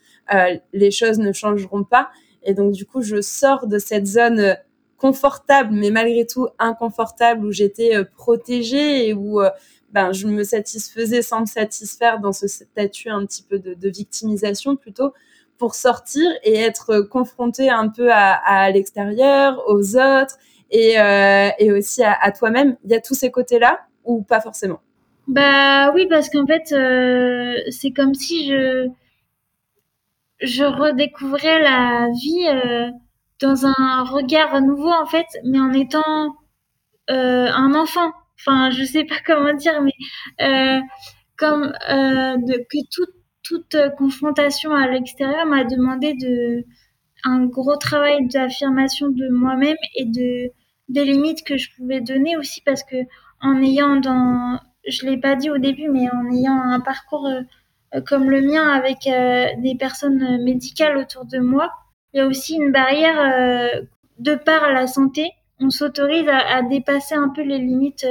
les 0.72 0.90
choses 0.90 1.18
ne 1.18 1.30
changeront 1.32 1.84
pas. 1.84 2.08
Et 2.42 2.54
donc 2.54 2.72
du 2.72 2.86
coup, 2.86 3.02
je 3.02 3.20
sors 3.20 3.66
de 3.66 3.78
cette 3.78 4.06
zone 4.06 4.56
confortable, 4.98 5.70
mais 5.72 5.90
malgré 5.90 6.26
tout 6.26 6.48
inconfortable, 6.58 7.46
où 7.46 7.52
j'étais 7.52 7.96
euh, 7.96 8.04
protégée 8.16 9.08
et 9.08 9.14
où 9.14 9.40
euh, 9.40 9.50
ben, 9.92 10.12
je 10.12 10.26
me 10.26 10.42
satisfaisais 10.42 11.22
sans 11.22 11.42
me 11.42 11.46
satisfaire 11.46 12.18
dans 12.18 12.32
ce 12.32 12.48
statut 12.48 13.10
un 13.10 13.24
petit 13.26 13.42
peu 13.42 13.58
de, 13.58 13.88
victimisation 13.88 14.74
plutôt, 14.76 15.12
pour 15.56 15.76
sortir 15.76 16.28
et 16.42 16.56
être 16.56 17.00
confronté 17.02 17.70
un 17.70 17.88
peu 17.88 18.08
à, 18.10 18.70
l'extérieur, 18.72 19.62
aux 19.68 19.96
autres 19.96 20.36
et, 20.72 20.98
euh, 20.98 21.48
et 21.60 21.70
aussi 21.70 22.02
à, 22.02 22.32
toi-même. 22.32 22.76
Il 22.84 22.90
y 22.90 22.94
a 22.94 23.00
tous 23.00 23.14
ces 23.14 23.30
côtés-là 23.30 23.86
ou 24.04 24.22
pas 24.22 24.40
forcément? 24.40 24.80
Bah 25.28 25.92
oui, 25.94 26.06
parce 26.08 26.28
qu'en 26.28 26.46
fait, 26.46 26.72
euh, 26.72 27.54
c'est 27.70 27.92
comme 27.92 28.14
si 28.14 28.48
je 28.48 28.88
je 30.40 30.64
redécouvrais 30.64 31.62
la 31.62 32.08
vie 32.12 32.48
euh, 32.48 32.90
dans 33.40 33.66
un 33.66 34.04
regard 34.04 34.60
nouveau 34.60 34.90
en 34.90 35.06
fait, 35.06 35.26
mais 35.44 35.58
en 35.58 35.72
étant 35.72 36.36
euh, 37.10 37.48
un 37.52 37.74
enfant. 37.74 38.12
Enfin, 38.38 38.70
je 38.70 38.84
sais 38.84 39.04
pas 39.04 39.16
comment 39.26 39.54
dire, 39.54 39.82
mais 39.82 39.92
euh, 40.42 40.80
comme 41.36 41.72
euh, 41.90 42.36
que 42.70 42.78
toute 42.90 43.10
toute 43.42 43.76
confrontation 43.98 44.74
à 44.74 44.88
l'extérieur 44.88 45.44
m'a 45.44 45.64
demandé 45.64 46.14
de 46.14 46.64
un 47.24 47.44
gros 47.46 47.76
travail 47.76 48.26
d'affirmation 48.28 49.08
de 49.08 49.28
moi-même 49.28 49.76
et 49.96 50.06
de 50.06 50.50
des 50.88 51.04
limites 51.04 51.44
que 51.44 51.58
je 51.58 51.68
pouvais 51.76 52.00
donner 52.00 52.36
aussi 52.38 52.62
parce 52.62 52.82
que 52.84 52.96
en 53.42 53.60
ayant 53.62 53.96
dans 53.96 54.58
je 54.88 55.06
l'ai 55.06 55.18
pas 55.18 55.36
dit 55.36 55.50
au 55.50 55.58
début, 55.58 55.88
mais 55.90 56.08
en 56.10 56.30
ayant 56.30 56.58
un 56.58 56.80
parcours 56.80 57.28
comme 58.06 58.30
le 58.30 58.40
mien 58.40 58.66
avec 58.68 59.04
des 59.04 59.76
personnes 59.78 60.42
médicales 60.42 60.96
autour 60.96 61.26
de 61.26 61.38
moi, 61.38 61.70
il 62.14 62.18
y 62.18 62.20
a 62.20 62.26
aussi 62.26 62.54
une 62.54 62.72
barrière 62.72 63.82
de 64.18 64.34
par 64.36 64.72
la 64.72 64.86
santé. 64.86 65.30
On 65.60 65.70
s'autorise 65.70 66.28
à, 66.28 66.56
à, 66.56 66.62
dépasser 66.62 67.14
un 67.14 67.28
peu 67.28 67.42
les 67.42 67.58
limites 67.58 68.06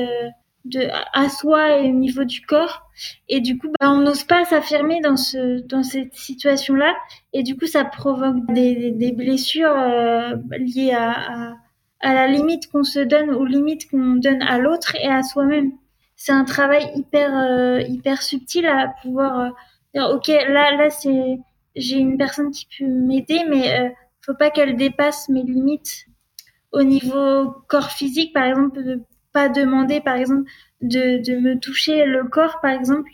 de 0.66 0.88
à 1.14 1.30
soi 1.30 1.80
et 1.80 1.90
au 1.90 1.94
niveau 1.94 2.24
du 2.24 2.42
corps. 2.42 2.90
Et 3.28 3.42
du 3.42 3.58
coup 3.58 3.68
bah, 3.80 3.92
on 3.92 4.00
n'ose 4.00 4.24
pas 4.24 4.46
s'affirmer 4.46 5.02
dans 5.02 5.18
ce 5.18 5.62
dans 5.68 5.84
cette 5.84 6.14
situation 6.14 6.76
là 6.76 6.94
et 7.34 7.44
du 7.44 7.58
coup 7.58 7.66
ça 7.66 7.84
provoque 7.84 8.46
des, 8.54 8.92
des 8.92 9.12
blessures 9.12 9.76
euh, 9.76 10.36
liées 10.52 10.94
à, 10.94 11.12
à, 11.12 11.54
à 12.02 12.14
la 12.14 12.28
limite 12.28 12.72
qu'on 12.72 12.84
se 12.84 13.00
donne 13.00 13.32
aux 13.32 13.46
limites 13.46 13.90
qu'on 13.90 14.16
donne 14.16 14.42
à 14.44 14.58
l'autre 14.60 14.96
et 14.96 15.08
à 15.08 15.24
soi-même. 15.24 15.72
C'est 16.16 16.32
un 16.32 16.46
travail 16.46 16.92
hyper 16.96 17.36
euh, 17.36 17.82
hyper 17.82 18.22
subtil 18.22 18.66
à 18.66 18.94
pouvoir 19.02 19.40
euh, 19.40 19.50
dire 19.94 20.10
ok 20.14 20.28
là 20.28 20.76
là 20.78 20.90
c'est 20.90 21.40
j'ai 21.76 21.98
une 21.98 22.18
personne 22.18 22.52
qui 22.52 22.68
peut 22.78 22.88
m'aider 22.88 23.42
mais 23.50 23.80
euh, 23.80 23.90
faut 24.26 24.36
pas 24.36 24.50
qu'elle 24.52 24.76
dépasse 24.76 25.30
mes 25.30 25.44
limites 25.44 26.06
au 26.72 26.84
niveau 26.84 27.52
corps 27.68 27.92
physique. 27.92 28.34
Par 28.34 28.46
exemple 28.46 28.80
pas 29.34 29.50
demander, 29.50 30.00
par 30.00 30.16
exemple, 30.16 30.50
de, 30.82 31.22
de 31.22 31.38
me 31.38 31.60
toucher 31.60 32.06
le 32.06 32.24
corps, 32.26 32.60
par 32.62 32.72
exemple, 32.72 33.10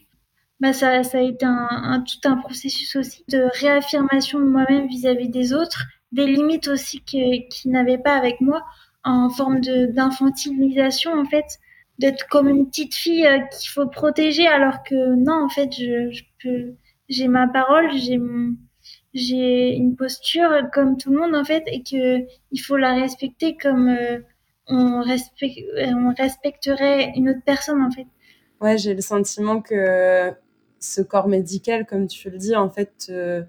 bah 0.59 0.73
ça, 0.73 1.03
ça 1.03 1.19
a 1.19 1.21
été 1.21 1.45
un, 1.45 2.03
tout 2.05 2.27
un 2.27 2.35
processus 2.35 2.95
aussi 2.97 3.23
de 3.29 3.47
réaffirmation 3.59 4.39
de 4.39 4.45
moi-même 4.45 4.87
vis-à-vis 4.87 5.29
des 5.29 5.53
autres, 5.53 5.85
des 6.11 6.27
limites 6.27 6.67
aussi 6.67 7.01
qu'ils 7.01 7.47
qui 7.47 7.69
n'avaient 7.69 7.97
pas 7.97 8.15
avec 8.15 8.41
moi, 8.41 8.63
en 9.05 9.29
forme 9.29 9.61
d'infantilisation, 9.61 11.13
en 11.13 11.25
fait, 11.25 11.45
d'être 11.99 12.27
comme 12.27 12.49
une 12.49 12.67
petite 12.67 12.95
fille 12.95 13.25
euh, 13.25 13.39
qu'il 13.39 13.69
faut 13.69 13.87
protéger, 13.87 14.45
alors 14.47 14.83
que 14.83 15.15
non, 15.15 15.45
en 15.45 15.49
fait, 15.49 15.71
je, 15.71 16.11
je 16.11 16.23
peux, 16.43 16.75
j'ai 17.09 17.27
ma 17.27 17.47
parole, 17.47 17.89
j'ai 19.13 19.75
une 19.75 19.95
posture 19.95 20.69
comme 20.73 20.97
tout 20.97 21.11
le 21.11 21.19
monde, 21.19 21.35
en 21.35 21.43
fait, 21.43 21.63
et 21.67 21.81
que 21.83 22.25
il 22.51 22.59
faut 22.59 22.77
la 22.77 22.93
respecter 22.93 23.57
comme, 23.57 23.89
euh, 23.89 24.19
on, 24.67 25.01
on 25.01 26.13
respecterait 26.13 27.11
une 27.15 27.29
autre 27.29 27.41
personne 27.45 27.81
en 27.81 27.91
fait. 27.91 28.05
Ouais, 28.61 28.77
j'ai 28.77 28.93
le 28.93 29.01
sentiment 29.01 29.61
que 29.61 30.31
ce 30.79 31.01
corps 31.01 31.27
médical, 31.27 31.85
comme 31.85 32.07
tu 32.07 32.29
le 32.29 32.37
dis, 32.37 32.55
en 32.55 32.69
fait, 32.69 33.07
euh, 33.09 33.43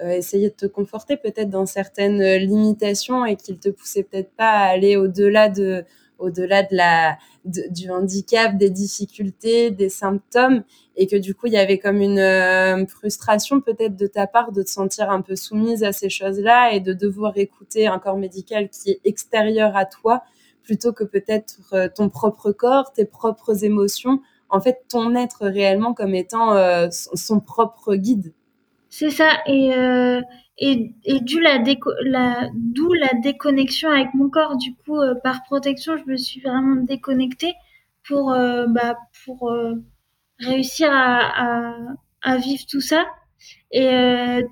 essayer 0.00 0.50
de 0.50 0.54
te 0.54 0.66
conforter 0.66 1.16
peut-être 1.16 1.48
dans 1.50 1.66
certaines 1.66 2.22
limitations 2.36 3.24
et 3.24 3.36
qu'il 3.36 3.58
te 3.58 3.68
poussait 3.68 4.02
peut-être 4.02 4.32
pas 4.32 4.50
à 4.50 4.66
aller 4.66 4.96
au-delà 4.96 5.48
de, 5.48 5.84
au-delà 6.22 6.62
de 6.62 6.76
la, 6.76 7.18
du 7.44 7.90
handicap, 7.90 8.56
des 8.56 8.70
difficultés, 8.70 9.70
des 9.70 9.88
symptômes, 9.88 10.62
et 10.96 11.06
que 11.06 11.16
du 11.16 11.34
coup 11.34 11.46
il 11.46 11.52
y 11.52 11.58
avait 11.58 11.78
comme 11.78 12.00
une 12.00 12.18
euh, 12.18 12.86
frustration 12.86 13.60
peut-être 13.60 13.96
de 13.96 14.06
ta 14.06 14.26
part 14.26 14.52
de 14.52 14.62
te 14.62 14.70
sentir 14.70 15.10
un 15.10 15.20
peu 15.20 15.36
soumise 15.36 15.84
à 15.84 15.92
ces 15.92 16.08
choses-là 16.08 16.72
et 16.72 16.80
de 16.80 16.92
devoir 16.92 17.36
écouter 17.36 17.86
un 17.86 17.98
corps 17.98 18.16
médical 18.16 18.68
qui 18.68 18.90
est 18.90 19.00
extérieur 19.04 19.76
à 19.76 19.84
toi 19.84 20.22
plutôt 20.62 20.92
que 20.92 21.04
peut-être 21.04 21.58
euh, 21.72 21.88
ton 21.94 22.08
propre 22.08 22.52
corps, 22.52 22.92
tes 22.92 23.04
propres 23.04 23.64
émotions, 23.64 24.20
en 24.48 24.60
fait 24.60 24.84
ton 24.88 25.14
être 25.16 25.46
réellement 25.46 25.94
comme 25.94 26.14
étant 26.14 26.54
euh, 26.54 26.88
son 26.90 27.40
propre 27.40 27.96
guide. 27.96 28.32
C'est 28.94 29.08
ça, 29.10 29.30
et, 29.46 29.74
euh, 29.74 30.20
et, 30.58 30.94
et 31.04 31.20
d'où 31.20 31.38
la, 31.38 31.56
la, 32.04 32.50
la 33.00 33.20
déconnexion 33.22 33.88
avec 33.90 34.12
mon 34.12 34.28
corps. 34.28 34.56
Du 34.58 34.74
coup, 34.76 35.00
euh, 35.00 35.14
par 35.24 35.42
protection, 35.44 35.96
je 35.96 36.04
me 36.04 36.16
suis 36.18 36.42
vraiment 36.42 36.76
déconnectée 36.82 37.54
pour, 38.06 38.32
euh, 38.32 38.66
bah, 38.68 38.98
pour 39.24 39.50
euh, 39.50 39.76
réussir 40.38 40.90
à, 40.92 41.70
à, 41.70 41.76
à, 42.22 42.36
vivre 42.36 42.64
tout 42.70 42.82
ça. 42.82 43.06
Et 43.72 43.88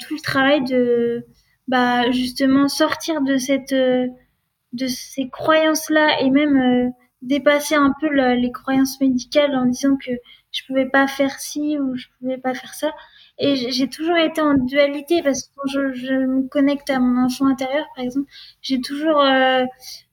tout 0.00 0.14
le 0.14 0.22
travail 0.22 0.64
de 0.64 1.26
bah, 1.68 2.10
justement 2.10 2.68
sortir 2.68 3.20
de 3.22 3.36
cette 3.36 3.74
de 4.72 4.86
ces 4.86 5.28
croyances-là 5.28 6.20
et 6.22 6.30
même 6.30 6.56
euh, 6.56 6.90
dépasser 7.22 7.74
un 7.74 7.92
peu 8.00 8.08
les 8.08 8.52
croyances 8.52 9.00
médicales 9.00 9.54
en 9.54 9.66
disant 9.66 9.96
que 9.96 10.10
je 10.52 10.62
pouvais 10.66 10.88
pas 10.88 11.06
faire 11.06 11.38
ci 11.38 11.78
ou 11.78 11.96
je 11.96 12.06
pouvais 12.18 12.38
pas 12.38 12.54
faire 12.54 12.74
ça. 12.74 12.92
Et 13.38 13.56
j'ai 13.56 13.88
toujours 13.88 14.16
été 14.16 14.40
en 14.40 14.54
dualité 14.54 15.22
parce 15.22 15.44
que 15.44 15.48
quand 15.56 15.68
je, 15.68 15.92
je, 15.92 16.12
me 16.12 16.48
connecte 16.48 16.90
à 16.90 16.98
mon 16.98 17.24
enfant 17.24 17.46
intérieur, 17.46 17.86
par 17.94 18.04
exemple, 18.04 18.30
j'ai 18.60 18.80
toujours 18.80 19.20
euh, 19.20 19.64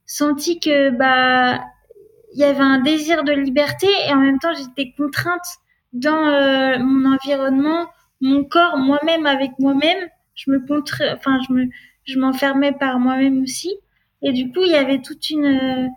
senti 0.05 0.59
que 0.59 0.91
bah 0.91 1.61
il 2.33 2.39
y 2.39 2.43
avait 2.43 2.61
un 2.61 2.79
désir 2.79 3.23
de 3.23 3.31
liberté 3.31 3.87
et 4.07 4.13
en 4.13 4.17
même 4.17 4.39
temps 4.39 4.53
j'étais 4.53 4.93
contrainte 4.95 5.45
dans 5.93 6.27
euh, 6.27 6.77
mon 6.79 7.13
environnement, 7.13 7.87
mon 8.21 8.43
corps, 8.43 8.77
moi-même 8.77 9.25
avec 9.25 9.51
moi-même. 9.59 10.07
Je 10.35 10.51
me 10.51 10.59
contre, 10.65 11.01
enfin 11.15 11.39
je 11.47 11.53
me, 11.53 11.65
je 12.03 12.19
m'enfermais 12.19 12.73
par 12.73 12.99
moi-même 12.99 13.41
aussi. 13.41 13.73
Et 14.21 14.31
du 14.31 14.51
coup, 14.51 14.61
il 14.63 14.71
y 14.71 14.75
avait 14.75 15.01
toute 15.01 15.29
une, 15.29 15.45
euh, 15.45 15.87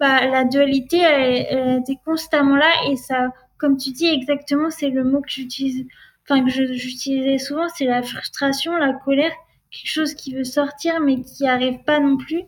bah, 0.00 0.26
la 0.26 0.44
dualité, 0.44 0.98
elle, 0.98 1.46
elle, 1.50 1.78
était 1.80 1.98
constamment 2.04 2.56
là 2.56 2.70
et 2.88 2.96
ça, 2.96 3.32
comme 3.58 3.76
tu 3.76 3.90
dis 3.90 4.06
exactement, 4.06 4.70
c'est 4.70 4.90
le 4.90 5.04
mot 5.04 5.20
que 5.20 5.30
j'utilise, 5.30 5.86
enfin 6.24 6.44
que 6.44 6.50
j'utilisais 6.50 7.38
souvent, 7.38 7.68
c'est 7.68 7.86
la 7.86 8.02
frustration, 8.02 8.76
la 8.76 8.92
colère, 8.92 9.32
quelque 9.70 9.90
chose 9.90 10.14
qui 10.14 10.34
veut 10.34 10.44
sortir 10.44 11.00
mais 11.00 11.20
qui 11.22 11.48
arrive 11.48 11.82
pas 11.84 12.00
non 12.00 12.16
plus. 12.16 12.42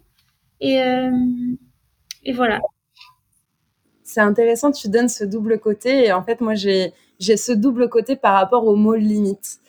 Et, 0.60 0.82
euh, 0.82 1.10
et 2.24 2.32
voilà. 2.32 2.60
C'est 4.04 4.20
intéressant, 4.20 4.72
tu 4.72 4.88
donnes 4.88 5.08
ce 5.08 5.24
double 5.24 5.58
côté 5.58 6.06
et 6.06 6.12
en 6.12 6.22
fait, 6.22 6.40
moi, 6.40 6.54
j'ai 6.54 6.92
j'ai 7.20 7.36
ce 7.36 7.52
double 7.52 7.88
côté 7.88 8.16
par 8.16 8.34
rapport 8.34 8.66
au 8.66 8.74
mot 8.74 8.94
limite. 8.94 9.60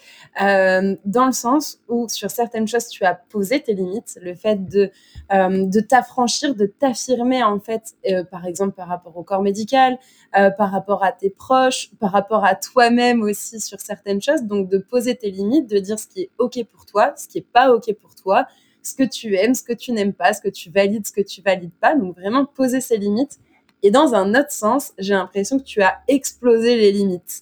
Euh, 0.41 0.95
dans 1.03 1.25
le 1.25 1.33
sens 1.33 1.81
où 1.89 2.07
sur 2.07 2.31
certaines 2.31 2.67
choses, 2.67 2.87
tu 2.87 3.03
as 3.03 3.13
posé 3.13 3.61
tes 3.61 3.73
limites, 3.73 4.17
le 4.21 4.33
fait 4.33 4.67
de, 4.67 4.89
euh, 5.33 5.65
de 5.65 5.79
t'affranchir, 5.81 6.55
de 6.55 6.65
t'affirmer 6.65 7.43
en 7.43 7.59
fait, 7.59 7.93
euh, 8.09 8.23
par 8.23 8.45
exemple 8.45 8.73
par 8.73 8.87
rapport 8.87 9.17
au 9.17 9.23
corps 9.23 9.41
médical, 9.41 9.99
par 10.31 10.71
rapport 10.71 11.03
à 11.03 11.11
tes 11.11 11.29
proches, 11.29 11.91
par 11.99 12.13
rapport 12.13 12.45
à 12.45 12.55
toi-même 12.55 13.21
aussi 13.21 13.59
sur 13.59 13.81
certaines 13.81 14.21
choses, 14.21 14.43
donc 14.43 14.69
de 14.69 14.77
poser 14.77 15.13
tes 15.15 15.29
limites, 15.29 15.69
de 15.69 15.77
dire 15.77 15.99
ce 15.99 16.07
qui 16.07 16.21
est 16.21 16.29
OK 16.37 16.63
pour 16.71 16.85
toi, 16.85 17.13
ce 17.17 17.27
qui 17.27 17.39
est 17.39 17.47
pas 17.51 17.73
OK 17.73 17.93
pour 18.01 18.15
toi, 18.15 18.47
ce 18.81 18.95
que 18.95 19.03
tu 19.03 19.35
aimes, 19.35 19.53
ce 19.53 19.63
que 19.63 19.73
tu 19.73 19.91
n'aimes 19.91 20.13
pas, 20.13 20.33
ce 20.33 20.41
que 20.41 20.47
tu 20.47 20.69
valides, 20.69 21.05
ce 21.05 21.11
que 21.11 21.21
tu 21.21 21.41
valides 21.41 21.73
pas, 21.81 21.95
donc 21.95 22.15
vraiment 22.15 22.45
poser 22.45 22.79
ses 22.79 22.97
limites 22.97 23.39
et 23.83 23.91
dans 23.91 24.13
un 24.13 24.35
autre 24.35 24.51
sens, 24.51 24.93
j'ai 24.97 25.13
l'impression 25.13 25.57
que 25.57 25.63
tu 25.63 25.81
as 25.81 25.99
explosé 26.07 26.75
les 26.75 26.91
limites. 26.91 27.41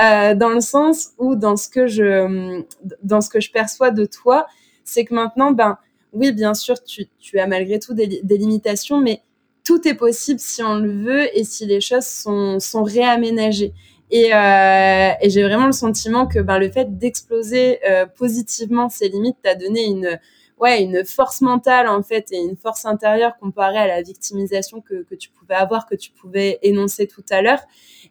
Euh, 0.00 0.34
dans 0.34 0.50
le 0.50 0.60
sens 0.60 1.10
où, 1.18 1.34
dans 1.34 1.56
ce 1.56 1.68
que 1.68 1.86
je, 1.86 2.62
dans 3.02 3.20
ce 3.20 3.28
que 3.28 3.40
je 3.40 3.50
perçois 3.50 3.90
de 3.90 4.04
toi, 4.04 4.46
c'est 4.84 5.04
que 5.04 5.14
maintenant, 5.14 5.50
ben, 5.50 5.78
oui, 6.12 6.32
bien 6.32 6.54
sûr, 6.54 6.82
tu, 6.82 7.06
tu 7.18 7.38
as 7.38 7.46
malgré 7.46 7.78
tout 7.78 7.94
des, 7.94 8.22
limitations, 8.24 9.00
mais 9.00 9.22
tout 9.64 9.86
est 9.86 9.94
possible 9.94 10.40
si 10.40 10.62
on 10.62 10.76
le 10.76 10.90
veut 10.90 11.38
et 11.38 11.44
si 11.44 11.66
les 11.66 11.80
choses 11.80 12.06
sont, 12.06 12.60
sont 12.60 12.82
réaménagées. 12.82 13.72
Et, 14.10 14.34
euh, 14.34 15.10
j'ai 15.24 15.42
vraiment 15.42 15.66
le 15.66 15.72
sentiment 15.72 16.26
que 16.26 16.40
ben, 16.40 16.58
le 16.58 16.70
fait 16.70 16.98
d'exploser 16.98 17.78
euh, 17.88 18.06
positivement 18.06 18.88
ces 18.88 19.08
limites 19.08 19.36
t'a 19.42 19.54
donné 19.54 19.84
une, 19.84 20.18
ouais, 20.60 20.82
une 20.82 21.04
force 21.04 21.40
mentale 21.40 21.88
en 21.88 22.02
fait 22.02 22.30
et 22.32 22.38
une 22.38 22.56
force 22.56 22.84
intérieure 22.84 23.36
comparée 23.38 23.78
à 23.78 23.86
la 23.86 24.02
victimisation 24.02 24.80
que, 24.80 25.02
que 25.02 25.14
tu 25.14 25.30
pouvais 25.30 25.54
avoir, 25.54 25.86
que 25.86 25.94
tu 25.94 26.12
pouvais 26.12 26.58
énoncer 26.62 27.06
tout 27.06 27.24
à 27.30 27.42
l'heure. 27.42 27.60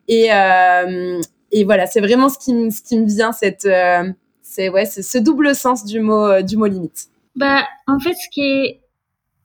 Et, 0.08 0.34
euh, 0.34 1.22
et 1.52 1.64
voilà, 1.64 1.86
c'est 1.86 2.02
vraiment 2.02 2.30
ce 2.30 2.40
qui, 2.40 2.72
ce 2.72 2.82
qui 2.82 2.98
me 3.00 3.06
vient, 3.06 3.32
cette, 3.32 3.66
euh, 3.66 4.12
c'est 4.42 4.70
ouais, 4.70 4.86
ce 4.86 5.18
double 5.20 5.56
sens 5.56 5.86
du 5.86 6.00
mot, 6.00 6.26
euh, 6.26 6.42
du 6.42 6.58
mot 6.58 6.66
limite. 6.66 7.08
Bah, 7.36 7.66
en 7.88 8.00
fait, 8.00 8.16
ce 8.16 8.28
qui 8.30 8.42
est 8.42 8.82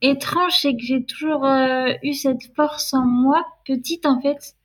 étrange, 0.01 0.59
c'est 0.61 0.73
que 0.73 0.83
j'ai 0.83 1.05
toujours 1.05 1.47
eu 2.03 2.15
cette 2.15 2.43
force 2.57 2.93
en 2.95 3.05
moi, 3.05 3.45
petite 3.65 4.07
en 4.07 4.21
fait, 4.21 4.57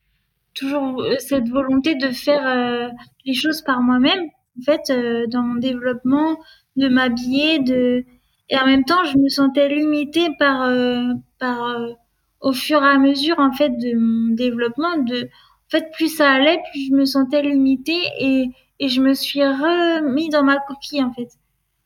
toujours 0.56 1.04
cette 1.19 1.47
volonté 1.49 1.95
de 1.95 2.10
faire 2.10 2.91
les 3.25 3.34
choses 3.34 3.62
par 3.62 3.82
moi-même. 3.82 4.23
En 4.60 4.63
fait, 4.63 4.91
dans 5.30 5.43
mon 5.43 5.56
développement, 5.56 6.38
de 6.75 6.88
m'habiller, 6.89 7.60
de 7.60 8.06
et 8.49 8.57
en 8.57 8.65
même 8.65 8.83
temps 8.85 9.03
je 9.05 9.17
me 9.17 9.29
sentais 9.29 9.69
limitée 9.69 10.29
par 10.38 10.63
euh, 10.63 11.13
par 11.39 11.63
euh, 11.63 11.93
au 12.41 12.53
fur 12.53 12.83
et 12.83 12.88
à 12.88 12.97
mesure 12.97 13.39
en 13.39 13.51
fait 13.51 13.69
de 13.69 13.97
mon 13.97 14.35
développement 14.35 14.97
de 14.97 15.23
en 15.25 15.69
fait 15.69 15.91
plus 15.93 16.15
ça 16.15 16.31
allait 16.31 16.62
plus 16.71 16.88
je 16.88 16.93
me 16.93 17.05
sentais 17.05 17.41
limitée 17.41 18.01
et 18.19 18.49
et 18.79 18.88
je 18.89 19.01
me 19.01 19.13
suis 19.13 19.43
remis 19.43 20.29
dans 20.29 20.43
ma 20.43 20.57
coquille 20.57 21.03
en 21.03 21.12
fait. 21.13 21.27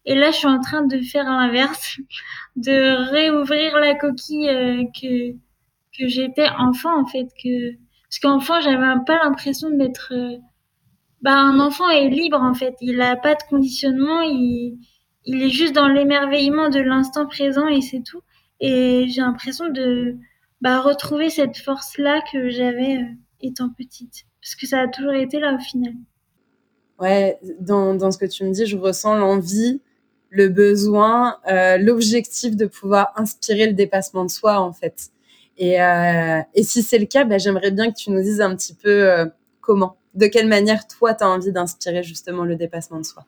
Et 0.05 0.15
là 0.15 0.31
je 0.31 0.37
suis 0.37 0.47
en 0.47 0.59
train 0.59 0.85
de 0.85 1.01
faire 1.01 1.25
l'inverse 1.25 1.97
de 2.55 3.09
réouvrir 3.11 3.77
la 3.77 3.95
coquille 3.95 4.49
euh, 4.49 4.83
que 4.99 5.33
que 5.97 6.07
j'étais 6.07 6.47
enfant 6.57 6.99
en 6.99 7.05
fait 7.05 7.27
que 7.43 7.73
parce 8.05 8.19
qu'enfant 8.21 8.61
j'avais 8.61 9.03
pas 9.05 9.23
l'impression 9.23 9.69
d'être 9.71 10.13
euh, 10.13 10.37
bah 11.21 11.35
un 11.35 11.59
enfant 11.59 11.89
est 11.89 12.09
libre 12.09 12.41
en 12.41 12.53
fait. 12.53 12.75
Il 12.81 13.01
a 13.01 13.15
pas 13.15 13.35
de 13.35 13.43
conditionnement 13.49 14.21
il 14.21 14.77
il 15.25 15.43
est 15.43 15.49
juste 15.49 15.73
dans 15.73 15.87
l'émerveillement 15.87 16.69
de 16.69 16.79
l'instant 16.79 17.25
présent 17.25 17.67
et 17.67 17.81
c'est 17.81 18.01
tout. 18.01 18.21
Et 18.59 19.07
j'ai 19.09 19.21
l'impression 19.21 19.69
de 19.69 20.17
bah, 20.61 20.81
retrouver 20.81 21.29
cette 21.29 21.57
force-là 21.57 22.21
que 22.31 22.49
j'avais. 22.49 22.97
Euh, 22.97 23.05
étant 23.43 23.69
petite, 23.69 24.25
parce 24.41 24.55
que 24.55 24.65
ça 24.65 24.79
a 24.81 24.87
toujours 24.87 25.13
été 25.13 25.39
là 25.39 25.53
au 25.53 25.59
final. 25.59 25.93
Ouais, 26.99 27.37
dans, 27.59 27.93
dans 27.93 28.11
ce 28.11 28.17
que 28.17 28.25
tu 28.25 28.43
me 28.45 28.51
dis, 28.51 28.65
je 28.65 28.77
ressens 28.77 29.15
l'envie, 29.15 29.81
le 30.29 30.47
besoin, 30.49 31.37
euh, 31.51 31.77
l'objectif 31.77 32.55
de 32.55 32.65
pouvoir 32.65 33.13
inspirer 33.17 33.67
le 33.67 33.73
dépassement 33.73 34.23
de 34.23 34.29
soi, 34.29 34.59
en 34.59 34.73
fait. 34.73 35.09
Et, 35.57 35.81
euh, 35.81 36.39
et 36.55 36.63
si 36.63 36.81
c'est 36.81 36.97
le 36.97 37.05
cas, 37.05 37.25
bah, 37.25 37.37
j'aimerais 37.37 37.71
bien 37.71 37.91
que 37.91 37.97
tu 37.97 38.09
nous 38.09 38.21
dises 38.21 38.41
un 38.41 38.55
petit 38.55 38.73
peu 38.73 39.29
comment, 39.61 39.97
de 40.15 40.27
quelle 40.27 40.47
manière 40.47 40.87
toi, 40.87 41.13
tu 41.13 41.23
as 41.23 41.29
envie 41.29 41.51
d'inspirer 41.51 42.01
justement 42.01 42.45
le 42.45 42.55
dépassement 42.55 42.99
de 42.99 43.05
soi. 43.05 43.25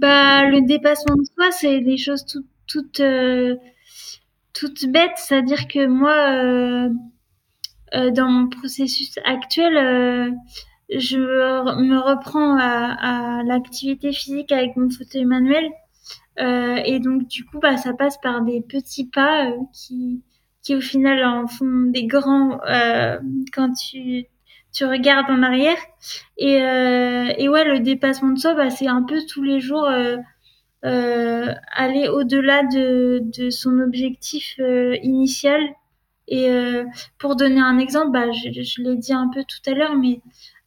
Bah, 0.00 0.48
le 0.48 0.66
dépassement 0.66 1.14
de 1.14 1.24
soi, 1.24 1.50
c'est 1.50 1.80
des 1.80 1.98
choses 1.98 2.24
toutes, 2.24 2.46
toutes, 2.66 3.00
euh, 3.00 3.56
toutes 4.54 4.86
bêtes. 4.86 5.16
C'est-à-dire 5.16 5.68
que 5.68 5.86
moi, 5.86 6.88
euh, 7.94 8.10
dans 8.10 8.30
mon 8.30 8.48
processus 8.48 9.18
actuel, 9.26 9.76
euh, 9.76 10.30
je 10.88 11.18
me 11.18 11.98
reprends 11.98 12.56
à, 12.58 13.42
l'activité 13.44 14.12
physique 14.12 14.52
avec 14.52 14.74
mon 14.76 14.88
fauteuil 14.88 15.26
manuel. 15.26 15.68
Euh, 16.38 16.76
et 16.84 16.98
donc, 16.98 17.26
du 17.28 17.44
coup, 17.44 17.58
bah, 17.58 17.76
ça 17.76 17.92
passe 17.92 18.16
par 18.22 18.42
des 18.42 18.62
petits 18.62 19.06
pas 19.06 19.50
euh, 19.50 19.58
qui, 19.74 20.22
qui, 20.62 20.74
au 20.74 20.80
final, 20.80 21.22
en 21.24 21.46
font 21.46 21.90
des 21.90 22.06
grands 22.06 22.58
euh, 22.62 23.18
quand 23.52 23.74
tu, 23.74 24.24
tu 24.72 24.84
regardes 24.84 25.30
en 25.30 25.42
arrière. 25.42 25.76
Et, 26.38 26.54
et 26.54 27.48
ouais, 27.48 27.64
le 27.64 27.80
dépassement 27.80 28.30
de 28.30 28.38
soi, 28.38 28.54
bah, 28.54 28.70
c'est 28.70 28.86
un 28.86 29.02
peu 29.02 29.18
tous 29.28 29.42
les 29.42 29.60
jours 29.60 29.88
aller 30.82 32.08
au-delà 32.08 32.62
de, 32.64 33.20
de 33.22 33.50
son 33.50 33.78
objectif 33.80 34.58
initial 35.02 35.60
et 36.30 36.48
euh, 36.48 36.84
pour 37.18 37.36
donner 37.36 37.60
un 37.60 37.78
exemple, 37.78 38.12
bah, 38.12 38.30
je, 38.30 38.62
je 38.62 38.82
l'ai 38.82 38.96
dit 38.96 39.12
un 39.12 39.28
peu 39.28 39.42
tout 39.44 39.70
à 39.70 39.74
l'heure, 39.74 39.96
mais 39.96 40.20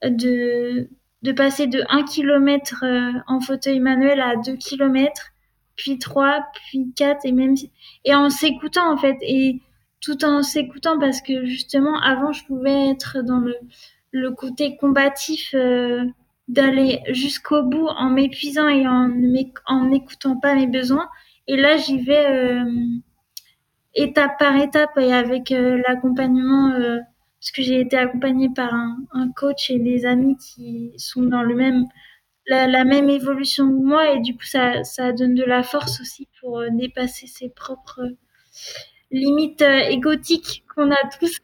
de, 0.03 0.89
de 1.21 1.31
passer 1.31 1.67
de 1.67 1.83
1 1.89 2.03
km 2.03 2.83
euh, 2.83 3.11
en 3.27 3.39
fauteuil 3.39 3.79
manuel 3.79 4.19
à 4.19 4.35
2 4.35 4.57
km, 4.57 5.31
puis 5.77 5.97
3, 5.97 6.43
puis 6.67 6.91
4, 6.95 7.25
et 7.25 7.31
même 7.31 7.55
et 8.03 8.13
en 8.13 8.29
s'écoutant 8.29 8.93
en 8.93 8.97
fait, 8.97 9.17
et 9.21 9.61
tout 10.01 10.25
en 10.25 10.43
s'écoutant 10.43 10.99
parce 10.99 11.21
que 11.21 11.45
justement 11.45 11.97
avant 12.01 12.33
je 12.33 12.45
pouvais 12.45 12.89
être 12.89 13.23
dans 13.23 13.39
le, 13.39 13.55
le 14.13 14.31
côté 14.31 14.77
combatif 14.77 15.53
euh, 15.55 16.05
d'aller 16.47 17.01
jusqu'au 17.09 17.63
bout 17.63 17.87
en 17.87 18.09
m'épuisant 18.11 18.67
et 18.69 18.87
en 18.87 19.09
n'écoutant 19.85 20.37
pas 20.39 20.55
mes 20.55 20.67
besoins, 20.67 21.09
et 21.47 21.57
là 21.57 21.77
j'y 21.77 21.99
vais 21.99 22.25
euh, 22.27 22.63
étape 23.95 24.37
par 24.39 24.55
étape 24.55 24.97
et 24.97 25.11
avec 25.11 25.51
euh, 25.51 25.81
l'accompagnement, 25.87 26.71
parce 27.39 27.51
que 27.51 27.63
j'ai 27.63 27.81
été 27.81 27.97
accompagnée 27.97 28.49
par 28.55 28.73
un, 28.73 29.31
coach 29.35 29.69
et 29.71 29.79
des 29.79 30.05
amis 30.05 30.37
qui 30.37 30.93
sont 30.97 31.23
dans 31.23 31.43
le 31.43 31.55
même, 31.55 31.85
la, 32.45 32.67
la, 32.67 32.85
même 32.85 33.09
évolution 33.09 33.67
que 33.67 33.83
moi 33.83 34.11
et 34.13 34.19
du 34.19 34.33
coup 34.35 34.45
ça, 34.45 34.83
ça 34.83 35.11
donne 35.11 35.33
de 35.33 35.43
la 35.43 35.63
force 35.63 35.99
aussi 36.01 36.27
pour 36.39 36.61
dépasser 36.71 37.25
ses 37.27 37.49
propres 37.49 38.07
limites 39.11 39.63
égotiques 39.89 40.63
qu'on 40.75 40.91
a 40.91 41.09
tous. 41.19 41.39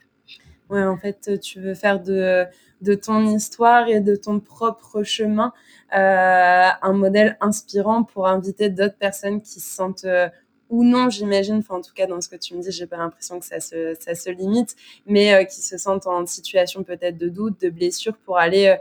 Ouais, 0.69 0.83
en 0.83 0.97
fait, 0.97 1.39
tu 1.41 1.59
veux 1.59 1.73
faire 1.73 1.99
de, 1.99 2.45
de 2.81 2.93
ton 2.93 3.25
histoire 3.35 3.87
et 3.87 4.01
de 4.01 4.15
ton 4.15 4.39
propre 4.39 5.03
chemin 5.03 5.51
euh, 5.95 6.69
un 6.81 6.93
modèle 6.93 7.37
inspirant 7.41 8.03
pour 8.03 8.27
inviter 8.27 8.69
d'autres 8.69 8.97
personnes 8.97 9.41
qui 9.41 9.59
se 9.59 9.75
sentent 9.75 10.05
euh, 10.05 10.29
ou 10.69 10.83
non, 10.83 11.09
j'imagine, 11.09 11.57
enfin 11.57 11.77
en 11.77 11.81
tout 11.81 11.93
cas 11.95 12.05
dans 12.05 12.21
ce 12.21 12.29
que 12.29 12.35
tu 12.35 12.55
me 12.55 12.61
dis, 12.61 12.71
j'ai 12.71 12.85
pas 12.85 12.97
l'impression 12.97 13.39
que 13.39 13.45
ça 13.45 13.59
se, 13.59 13.95
ça 13.99 14.13
se 14.13 14.29
limite, 14.29 14.75
mais 15.07 15.33
euh, 15.33 15.43
qui 15.43 15.61
se 15.61 15.77
sentent 15.79 16.05
en 16.05 16.25
situation 16.27 16.83
peut-être 16.83 17.17
de 17.17 17.27
doute, 17.27 17.59
de 17.61 17.69
blessure 17.69 18.15
pour 18.17 18.37
aller 18.37 18.67
euh, 18.67 18.75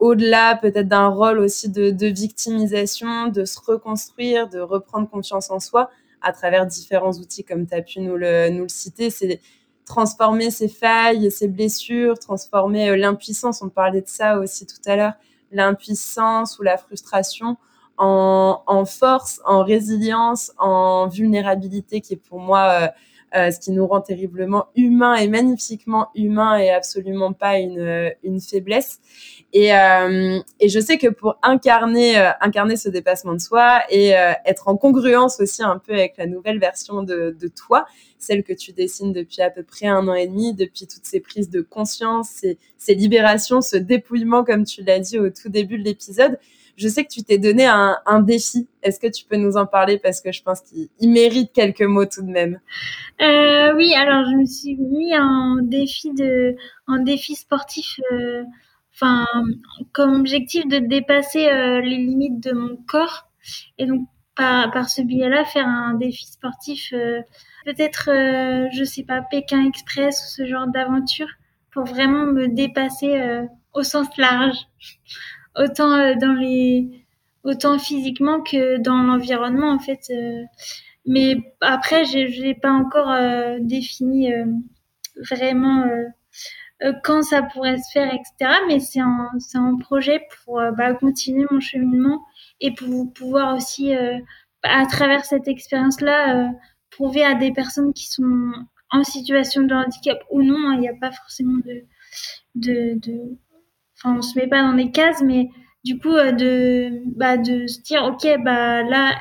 au-delà 0.00 0.56
peut-être 0.56 0.88
d'un 0.88 1.08
rôle 1.08 1.38
aussi 1.38 1.68
de, 1.68 1.90
de, 1.90 2.06
victimisation, 2.08 3.28
de 3.28 3.44
se 3.44 3.60
reconstruire, 3.60 4.48
de 4.48 4.58
reprendre 4.58 5.08
confiance 5.08 5.50
en 5.50 5.60
soi 5.60 5.90
à 6.20 6.32
travers 6.32 6.66
différents 6.66 7.12
outils 7.12 7.44
comme 7.44 7.66
tu 7.66 7.74
as 7.74 7.82
pu 7.82 8.00
nous 8.00 8.16
le, 8.16 8.50
nous 8.50 8.62
le 8.62 8.68
citer. 8.68 9.10
Transformer 9.88 10.50
ses 10.50 10.68
failles, 10.68 11.30
ses 11.30 11.48
blessures, 11.48 12.18
transformer 12.18 12.90
euh, 12.90 12.96
l'impuissance, 12.96 13.62
on 13.62 13.68
parlait 13.68 14.02
de 14.02 14.08
ça 14.08 14.38
aussi 14.38 14.66
tout 14.66 14.76
à 14.86 14.96
l'heure, 14.96 15.14
l'impuissance 15.50 16.58
ou 16.58 16.62
la 16.62 16.76
frustration 16.76 17.56
en, 17.96 18.62
en, 18.66 18.84
force, 18.84 19.40
en 19.44 19.64
résilience, 19.64 20.52
en 20.58 21.08
vulnérabilité, 21.08 22.00
qui 22.00 22.14
est 22.14 22.16
pour 22.28 22.38
moi 22.38 22.92
euh, 23.34 23.38
euh, 23.38 23.50
ce 23.50 23.60
qui 23.60 23.70
nous 23.70 23.86
rend 23.86 24.00
terriblement 24.00 24.66
humains 24.74 25.16
et 25.16 25.28
magnifiquement 25.28 26.08
humains 26.14 26.58
et 26.58 26.70
absolument 26.70 27.32
pas 27.32 27.58
une, 27.58 28.12
une 28.22 28.40
faiblesse. 28.40 29.00
Et, 29.52 29.74
euh, 29.74 30.38
et 30.60 30.68
je 30.68 30.80
sais 30.80 30.98
que 30.98 31.08
pour 31.08 31.38
incarner, 31.42 32.18
euh, 32.18 32.30
incarner 32.40 32.76
ce 32.76 32.88
dépassement 32.88 33.32
de 33.34 33.40
soi 33.40 33.80
et 33.90 34.16
euh, 34.16 34.32
être 34.44 34.68
en 34.68 34.76
congruence 34.76 35.40
aussi 35.40 35.62
un 35.62 35.78
peu 35.78 35.92
avec 35.92 36.16
la 36.18 36.26
nouvelle 36.26 36.58
version 36.58 37.02
de, 37.02 37.36
de 37.38 37.48
toi, 37.48 37.86
celle 38.18 38.42
que 38.42 38.52
tu 38.52 38.72
dessines 38.72 39.12
depuis 39.12 39.40
à 39.40 39.50
peu 39.50 39.62
près 39.62 39.86
un 39.86 40.06
an 40.08 40.14
et 40.14 40.26
demi, 40.26 40.54
depuis 40.54 40.86
toutes 40.86 41.06
ces 41.06 41.20
prises 41.20 41.48
de 41.50 41.60
conscience, 41.60 42.28
ces, 42.28 42.58
ces 42.76 42.94
libérations, 42.94 43.60
ce 43.60 43.76
dépouillement, 43.76 44.44
comme 44.44 44.64
tu 44.64 44.82
l'as 44.82 44.98
dit 44.98 45.18
au 45.18 45.30
tout 45.30 45.48
début 45.48 45.78
de 45.78 45.84
l'épisode, 45.84 46.38
je 46.78 46.86
sais 46.86 47.04
que 47.04 47.10
tu 47.10 47.24
t'es 47.24 47.38
donné 47.38 47.66
un, 47.66 48.20
défi. 48.20 48.68
Est-ce 48.82 49.00
que 49.00 49.08
tu 49.08 49.24
peux 49.24 49.36
nous 49.36 49.56
en 49.56 49.66
parler? 49.66 49.98
Parce 49.98 50.20
que 50.20 50.30
je 50.30 50.42
pense 50.42 50.60
qu'il 50.60 51.10
mérite 51.10 51.52
quelques 51.52 51.82
mots 51.82 52.06
tout 52.06 52.22
de 52.22 52.30
même. 52.30 52.60
Euh, 53.20 53.74
oui, 53.74 53.94
alors 53.94 54.24
je 54.30 54.36
me 54.36 54.46
suis 54.46 54.76
mis 54.76 55.16
en 55.18 55.56
défi 55.60 56.12
de, 56.14 56.54
en 56.86 56.98
défi 56.98 57.34
sportif, 57.34 57.98
euh, 58.12 58.44
comme 59.92 60.20
objectif 60.20 60.68
de 60.68 60.78
dépasser 60.78 61.48
euh, 61.48 61.80
les 61.80 61.96
limites 61.96 62.40
de 62.40 62.52
mon 62.52 62.76
corps 62.76 63.28
et 63.76 63.86
donc 63.86 64.06
par, 64.36 64.70
par 64.70 64.88
ce 64.88 65.02
biais-là 65.02 65.44
faire 65.44 65.66
un 65.66 65.94
défi 65.94 66.26
sportif, 66.26 66.94
peut-être 67.64 68.08
je 68.72 68.84
sais 68.84 69.02
pas 69.02 69.20
Pékin 69.22 69.66
Express 69.66 70.22
ou 70.22 70.36
ce 70.36 70.46
genre 70.46 70.68
d'aventure 70.68 71.28
pour 71.72 71.84
vraiment 71.84 72.26
me 72.26 72.46
dépasser 72.46 73.20
au 73.74 73.82
sens 73.82 74.06
large 74.16 74.58
autant 75.56 75.94
euh, 75.94 76.14
dans 76.20 76.32
les 76.32 77.04
autant 77.44 77.78
physiquement 77.78 78.40
que 78.42 78.78
dans 78.78 79.02
l'environnement 79.02 79.70
en 79.70 79.78
fait 79.78 80.00
euh, 80.10 80.42
mais 81.06 81.36
après 81.60 82.04
je 82.04 82.42
n'ai 82.42 82.54
pas 82.54 82.72
encore 82.72 83.10
euh, 83.10 83.58
défini 83.60 84.30
vraiment 85.30 85.84
quand 87.02 87.22
ça 87.22 87.42
pourrait 87.42 87.78
se 87.78 87.90
faire 87.92 88.12
etc 88.12 88.52
mais 88.66 88.80
c'est 88.80 89.00
un 89.00 89.30
un 89.54 89.76
projet 89.78 90.20
pour 90.44 90.60
bah, 90.76 90.94
continuer 90.94 91.46
mon 91.50 91.60
cheminement 91.60 92.22
et 92.60 92.72
pour 92.72 93.12
pouvoir 93.12 93.56
aussi 93.56 93.92
à 94.62 94.86
travers 94.86 95.24
cette 95.24 95.48
expérience 95.48 96.00
là 96.00 96.52
prouver 96.90 97.24
à 97.24 97.34
des 97.34 97.52
personnes 97.52 97.92
qui 97.92 98.06
sont 98.06 98.52
en 98.90 99.04
situation 99.04 99.62
de 99.62 99.74
handicap 99.74 100.18
ou 100.30 100.42
non 100.42 100.56
hein, 100.68 100.74
il 100.74 100.80
n'y 100.80 100.88
a 100.88 100.94
pas 101.00 101.10
forcément 101.10 101.58
de, 101.64 101.84
de 102.54 103.38
enfin 103.98 104.16
on 104.16 104.22
se 104.22 104.38
met 104.38 104.46
pas 104.46 104.62
dans 104.62 104.74
des 104.74 104.90
cases 104.90 105.22
mais 105.22 105.48
du 105.84 105.98
coup 105.98 106.14
euh, 106.14 106.32
de 106.32 106.90
bah 107.16 107.36
de 107.36 107.66
se 107.66 107.80
dire 107.80 108.04
ok 108.04 108.42
bah 108.44 108.82
là 108.82 109.20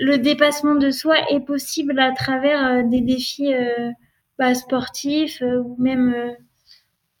le 0.00 0.16
dépassement 0.16 0.74
de 0.74 0.90
soi 0.90 1.16
est 1.30 1.40
possible 1.40 1.98
à 2.00 2.12
travers 2.12 2.64
euh, 2.66 2.82
des 2.82 3.00
défis 3.00 3.54
euh, 3.54 3.90
bah, 4.38 4.54
sportifs 4.54 5.42
ou 5.42 5.76
même 5.78 6.34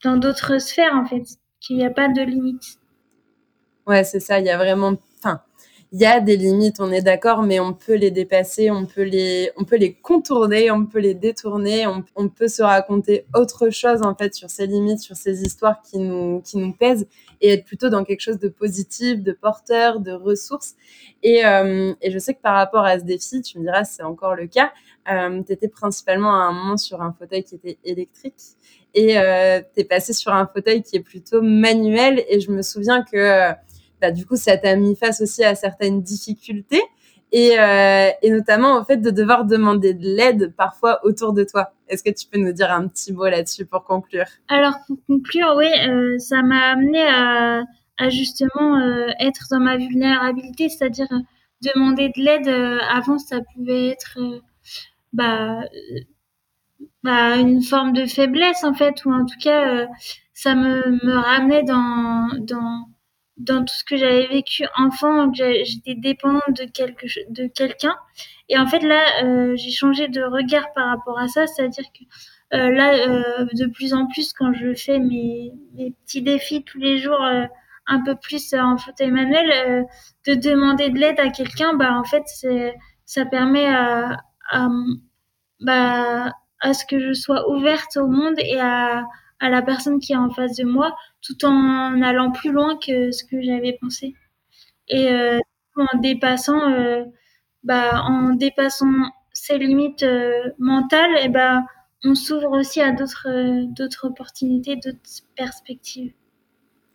dans 0.04 0.16
d'autres 0.16 0.58
sphères 0.58 0.94
en 0.94 1.04
fait 1.04 1.22
qu'il 1.60 1.76
n'y 1.76 1.84
a 1.84 1.90
pas 1.90 2.08
de 2.08 2.22
limite 2.22 2.78
ouais 3.86 4.04
c'est 4.04 4.20
ça 4.20 4.40
il 4.40 4.46
y 4.46 4.50
a 4.50 4.56
vraiment 4.56 4.96
il 5.90 6.00
y 6.00 6.04
a 6.04 6.20
des 6.20 6.36
limites, 6.36 6.80
on 6.80 6.92
est 6.92 7.00
d'accord, 7.00 7.42
mais 7.42 7.60
on 7.60 7.72
peut 7.72 7.94
les 7.94 8.10
dépasser, 8.10 8.70
on 8.70 8.84
peut 8.84 9.04
les, 9.04 9.50
on 9.56 9.64
peut 9.64 9.76
les 9.76 9.94
contourner, 9.94 10.70
on 10.70 10.84
peut 10.84 10.98
les 10.98 11.14
détourner, 11.14 11.86
on, 11.86 12.04
on, 12.14 12.28
peut 12.28 12.48
se 12.48 12.62
raconter 12.62 13.24
autre 13.34 13.70
chose 13.70 14.02
en 14.02 14.14
fait 14.14 14.34
sur 14.34 14.50
ces 14.50 14.66
limites, 14.66 15.00
sur 15.00 15.16
ces 15.16 15.42
histoires 15.42 15.80
qui 15.80 15.98
nous, 15.98 16.42
qui 16.42 16.58
nous 16.58 16.74
pèsent 16.74 17.06
et 17.40 17.54
être 17.54 17.64
plutôt 17.64 17.88
dans 17.88 18.04
quelque 18.04 18.20
chose 18.20 18.38
de 18.38 18.48
positif, 18.48 19.22
de 19.22 19.32
porteur, 19.32 20.00
de 20.00 20.12
ressources. 20.12 20.74
Et, 21.22 21.46
euh, 21.46 21.94
et 22.02 22.10
je 22.10 22.18
sais 22.18 22.34
que 22.34 22.42
par 22.42 22.54
rapport 22.54 22.84
à 22.84 22.98
ce 22.98 23.04
défi, 23.04 23.40
tu 23.40 23.58
me 23.58 23.64
diras 23.64 23.84
c'est 23.84 24.02
encore 24.02 24.34
le 24.34 24.46
cas, 24.46 24.72
euh, 25.10 25.42
tu 25.42 25.52
étais 25.52 25.68
principalement 25.68 26.34
à 26.34 26.44
un 26.44 26.52
moment 26.52 26.76
sur 26.76 27.00
un 27.00 27.14
fauteuil 27.18 27.44
qui 27.44 27.54
était 27.54 27.78
électrique 27.84 28.34
et 28.92 29.18
euh, 29.18 29.60
tu 29.74 29.80
es 29.80 29.84
passé 29.84 30.12
sur 30.12 30.34
un 30.34 30.46
fauteuil 30.46 30.82
qui 30.82 30.96
est 30.96 31.02
plutôt 31.02 31.40
manuel 31.40 32.24
et 32.28 32.40
je 32.40 32.50
me 32.50 32.60
souviens 32.60 33.02
que 33.02 33.52
bah, 34.00 34.10
du 34.10 34.26
coup, 34.26 34.36
ça 34.36 34.56
t'a 34.56 34.76
mis 34.76 34.96
face 34.96 35.20
aussi 35.20 35.44
à 35.44 35.54
certaines 35.54 36.02
difficultés 36.02 36.82
et, 37.32 37.58
euh, 37.58 38.10
et 38.22 38.30
notamment 38.30 38.80
au 38.80 38.84
fait 38.84 38.98
de 38.98 39.10
devoir 39.10 39.44
demander 39.44 39.94
de 39.94 40.06
l'aide 40.06 40.54
parfois 40.56 41.00
autour 41.04 41.32
de 41.32 41.44
toi. 41.44 41.72
Est-ce 41.88 42.02
que 42.02 42.10
tu 42.10 42.26
peux 42.26 42.38
nous 42.38 42.52
dire 42.52 42.72
un 42.72 42.88
petit 42.88 43.12
mot 43.12 43.26
là-dessus 43.26 43.66
pour 43.66 43.84
conclure? 43.84 44.26
Alors 44.48 44.74
pour 44.86 44.96
conclure, 45.06 45.54
oui, 45.56 45.68
euh, 45.88 46.18
ça 46.18 46.42
m'a 46.42 46.70
amené 46.70 47.02
à, 47.06 47.64
justement 48.08 48.78
euh, 48.78 49.08
être 49.20 49.46
dans 49.50 49.60
ma 49.60 49.76
vulnérabilité, 49.76 50.68
c'est-à-dire 50.68 51.08
demander 51.62 52.08
de 52.08 52.22
l'aide. 52.22 52.48
Avant, 52.90 53.18
ça 53.18 53.40
pouvait 53.54 53.88
être, 53.88 54.18
bah, 55.12 55.64
bah, 57.02 57.36
une 57.36 57.62
forme 57.62 57.92
de 57.92 58.06
faiblesse 58.06 58.64
en 58.64 58.74
fait, 58.74 59.04
ou 59.04 59.12
en 59.12 59.26
tout 59.26 59.38
cas, 59.42 59.86
ça 60.32 60.54
me, 60.54 61.04
me 61.04 61.16
ramenait 61.16 61.64
dans, 61.64 62.28
dans 63.38 63.64
tout 63.64 63.74
ce 63.74 63.84
que 63.84 63.96
j'avais 63.96 64.26
vécu 64.26 64.66
enfant, 64.76 65.32
j'étais 65.32 65.94
dépendante 65.94 66.56
de 66.56 66.64
quelque 66.64 67.06
de 67.30 67.46
quelqu'un. 67.46 67.94
Et 68.48 68.58
en 68.58 68.66
fait 68.66 68.80
là, 68.80 69.24
euh, 69.24 69.56
j'ai 69.56 69.70
changé 69.70 70.08
de 70.08 70.22
regard 70.22 70.72
par 70.74 70.88
rapport 70.88 71.18
à 71.18 71.28
ça, 71.28 71.46
c'est-à-dire 71.46 71.84
que 71.96 72.04
euh, 72.56 72.70
là, 72.70 72.94
euh, 72.94 73.46
de 73.52 73.66
plus 73.66 73.94
en 73.94 74.06
plus, 74.06 74.32
quand 74.32 74.52
je 74.52 74.74
fais 74.74 74.98
mes, 74.98 75.52
mes 75.74 75.92
petits 75.92 76.22
défis 76.22 76.64
tous 76.64 76.78
les 76.78 76.98
jours, 76.98 77.22
un 77.86 78.04
peu 78.04 78.16
plus 78.16 78.54
en 78.54 78.76
fauteuil 78.76 79.10
manuel, 79.10 79.86
de 80.26 80.34
demander 80.34 80.90
de 80.90 80.98
l'aide 80.98 81.20
à 81.20 81.30
quelqu'un, 81.30 81.74
bah 81.74 81.92
en 81.94 82.04
fait, 82.04 82.24
ça 83.04 83.24
permet 83.26 83.66
à, 83.66 84.16
à 84.50 84.68
bah 85.60 86.32
à 86.60 86.74
ce 86.74 86.84
que 86.86 86.98
je 86.98 87.12
sois 87.12 87.50
ouverte 87.50 87.96
au 87.96 88.06
monde 88.08 88.34
et 88.38 88.58
à 88.60 89.04
à 89.40 89.50
la 89.50 89.62
personne 89.62 90.00
qui 90.00 90.12
est 90.12 90.16
en 90.16 90.30
face 90.30 90.56
de 90.56 90.64
moi, 90.64 90.96
tout 91.22 91.44
en 91.44 92.00
allant 92.02 92.30
plus 92.30 92.52
loin 92.52 92.78
que 92.78 93.10
ce 93.10 93.24
que 93.24 93.40
j'avais 93.42 93.78
pensé. 93.80 94.14
Et 94.88 95.10
euh, 95.10 95.38
en 95.78 95.98
dépassant, 95.98 96.72
euh, 96.72 97.04
bah, 97.62 98.02
en 98.02 98.34
dépassant 98.34 98.92
ses 99.32 99.58
limites 99.58 100.02
euh, 100.02 100.50
mentales, 100.58 101.16
et 101.22 101.28
bah, 101.28 101.62
on 102.04 102.14
s'ouvre 102.14 102.58
aussi 102.58 102.80
à 102.80 102.92
d'autres 102.92 103.28
euh, 103.28 103.64
d'autres 103.68 104.06
opportunités, 104.06 104.76
d'autres 104.76 104.98
perspectives. 105.36 106.12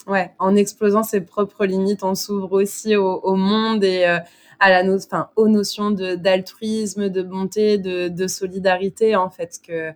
Ouais, 0.08 0.34
en 0.40 0.56
explosant 0.56 1.04
ses 1.04 1.22
propres 1.22 1.66
limites, 1.66 2.04
on 2.04 2.16
s'ouvre 2.16 2.52
aussi 2.54 2.98
au, 2.98 3.36
monde 3.36 3.86
et 3.86 4.04
à 4.04 4.70
la 4.70 4.84
no 4.84 4.98
aux 5.38 5.48
notions 5.48 5.92
d'altruisme, 5.92 7.04
de, 7.04 7.22
de, 7.22 7.24
bonté, 7.24 7.78
de, 7.78 8.10
de, 8.10 8.28
solidarité, 8.28 9.16
en 9.16 9.30
fait, 9.30 9.62
que 9.66 9.94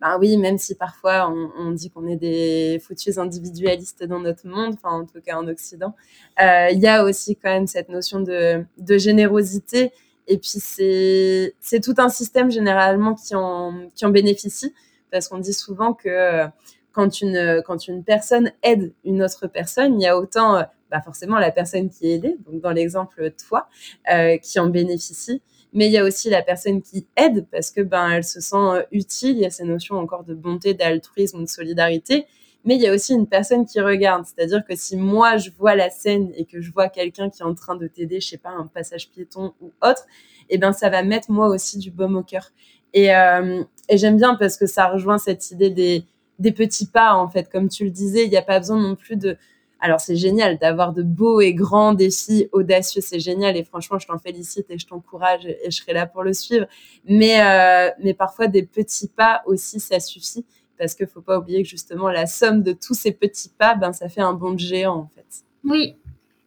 ben 0.00 0.16
oui, 0.20 0.36
même 0.36 0.58
si 0.58 0.74
parfois 0.74 1.28
on, 1.30 1.72
dit 1.72 1.90
qu'on 1.90 2.06
est 2.06 2.16
des 2.16 2.80
foutus 2.84 3.18
individualistes 3.18 4.04
dans 4.04 4.20
notre 4.20 4.46
monde, 4.46 4.74
enfin 4.74 5.00
en 5.00 5.06
tout 5.06 5.20
cas 5.20 5.36
en 5.36 5.48
Occident, 5.48 5.94
euh, 6.40 6.68
il 6.70 6.78
y 6.78 6.86
a 6.86 7.04
aussi 7.04 7.36
quand 7.36 7.50
même 7.50 7.66
cette 7.66 7.88
notion 7.88 8.20
de, 8.20 8.64
générosité. 8.98 9.92
Et 10.28 10.38
puis 10.38 10.60
c'est 10.60 11.80
tout 11.82 11.94
un 11.98 12.08
système 12.10 12.50
généralement 12.50 13.14
qui 13.14 13.34
en 13.34 14.10
bénéficie 14.10 14.72
parce 15.10 15.28
qu'on 15.28 15.38
dit 15.38 15.54
souvent 15.54 15.94
que 15.94 16.44
quand 16.92 17.20
une 17.20 17.62
quand 17.66 17.88
une 17.88 18.04
personne 18.04 18.52
aide 18.62 18.92
une 19.04 19.22
autre 19.22 19.46
personne, 19.46 20.00
il 20.00 20.04
y 20.04 20.06
a 20.06 20.18
autant 20.18 20.64
bah 20.90 21.00
forcément 21.02 21.38
la 21.38 21.50
personne 21.50 21.90
qui 21.90 22.10
est 22.10 22.14
aidée, 22.14 22.36
donc 22.46 22.60
dans 22.60 22.70
l'exemple 22.70 23.30
toi, 23.32 23.68
euh, 24.12 24.38
qui 24.38 24.58
en 24.58 24.68
bénéficie, 24.68 25.42
mais 25.72 25.86
il 25.86 25.92
y 25.92 25.98
a 25.98 26.04
aussi 26.04 26.30
la 26.30 26.42
personne 26.42 26.82
qui 26.82 27.06
aide 27.16 27.46
parce 27.50 27.70
que 27.70 27.80
ben 27.80 28.10
elle 28.10 28.24
se 28.24 28.40
sent 28.40 28.56
euh, 28.56 28.82
utile. 28.92 29.36
Il 29.36 29.40
y 29.40 29.46
a 29.46 29.50
ces 29.50 29.64
notions 29.64 29.96
encore 29.96 30.24
de 30.24 30.34
bonté, 30.34 30.74
d'altruisme, 30.74 31.42
de 31.42 31.48
solidarité. 31.48 32.26
Mais 32.64 32.74
il 32.74 32.82
y 32.82 32.86
a 32.86 32.92
aussi 32.92 33.14
une 33.14 33.26
personne 33.26 33.64
qui 33.64 33.80
regarde, 33.80 34.24
c'est-à-dire 34.26 34.64
que 34.68 34.74
si 34.74 34.96
moi 34.96 35.36
je 35.36 35.50
vois 35.56 35.74
la 35.74 35.90
scène 35.90 36.32
et 36.34 36.44
que 36.44 36.60
je 36.60 36.72
vois 36.72 36.88
quelqu'un 36.88 37.30
qui 37.30 37.42
est 37.42 37.44
en 37.44 37.54
train 37.54 37.76
de 37.76 37.86
t'aider, 37.86 38.20
je 38.20 38.28
sais 38.28 38.36
pas, 38.36 38.50
un 38.50 38.66
passage 38.66 39.10
piéton 39.10 39.54
ou 39.60 39.72
autre, 39.82 40.06
et 40.50 40.56
eh 40.56 40.58
ben 40.58 40.72
ça 40.72 40.90
va 40.90 41.02
mettre 41.02 41.30
moi 41.30 41.48
aussi 41.48 41.78
du 41.78 41.90
baume 41.90 42.16
au 42.16 42.22
cœur. 42.22 42.50
Et, 42.94 43.14
euh, 43.14 43.62
et 43.88 43.96
j'aime 43.96 44.16
bien 44.16 44.34
parce 44.34 44.56
que 44.56 44.66
ça 44.66 44.88
rejoint 44.88 45.18
cette 45.18 45.50
idée 45.50 45.70
des, 45.70 46.04
des 46.38 46.52
petits 46.52 46.86
pas 46.86 47.14
en 47.14 47.28
fait, 47.28 47.48
comme 47.48 47.68
tu 47.68 47.84
le 47.84 47.90
disais, 47.90 48.24
il 48.24 48.30
n'y 48.30 48.36
a 48.36 48.42
pas 48.42 48.58
besoin 48.58 48.80
non 48.80 48.96
plus 48.96 49.16
de 49.16 49.36
alors 49.80 50.00
c'est 50.00 50.16
génial 50.16 50.58
d'avoir 50.58 50.92
de 50.92 51.02
beaux 51.02 51.40
et 51.40 51.54
grands 51.54 51.94
défis 51.94 52.48
audacieux, 52.52 53.00
c'est 53.00 53.20
génial 53.20 53.56
et 53.56 53.64
franchement 53.64 53.98
je 53.98 54.06
t'en 54.06 54.18
félicite 54.18 54.66
et 54.70 54.78
je 54.78 54.86
t'encourage 54.86 55.46
et, 55.46 55.70
je 55.70 55.76
serai 55.76 55.92
là 55.92 56.06
pour 56.06 56.22
le 56.22 56.32
suivre. 56.32 56.66
Mais 57.04 57.40
euh, 57.40 57.90
mais 58.02 58.14
parfois 58.14 58.48
des 58.48 58.64
petits 58.64 59.08
pas 59.08 59.42
aussi 59.46 59.80
ça 59.80 60.00
suffit 60.00 60.44
parce 60.78 60.94
qu'il 60.94 61.06
faut 61.06 61.20
pas 61.20 61.38
oublier 61.38 61.62
que 61.62 61.68
justement 61.68 62.08
la 62.08 62.26
somme 62.26 62.62
de 62.62 62.72
tous 62.72 62.94
ces 62.94 63.12
petits 63.12 63.50
pas, 63.50 63.74
ben 63.74 63.92
ça 63.92 64.08
fait 64.08 64.20
un 64.20 64.32
bond 64.32 64.52
de 64.52 64.58
géant 64.58 64.96
en 64.96 65.08
fait. 65.14 65.44
Oui 65.64 65.96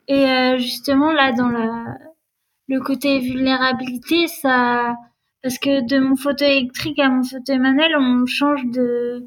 et 0.08 0.26
euh, 0.26 0.58
justement 0.58 1.12
là 1.12 1.32
dans 1.32 1.50
le 2.68 2.80
côté 2.82 3.20
vulnérabilité 3.20 4.28
ça 4.28 4.96
parce 5.42 5.58
que 5.58 5.88
de 5.88 6.00
mon 6.00 6.16
fauteuil 6.18 6.58
électrique 6.58 7.00
à 7.00 7.10
mon 7.10 7.24
fauteuil 7.24 7.60
manuel 7.60 7.96
on 7.98 8.26
change 8.26 8.66
de 8.66 9.26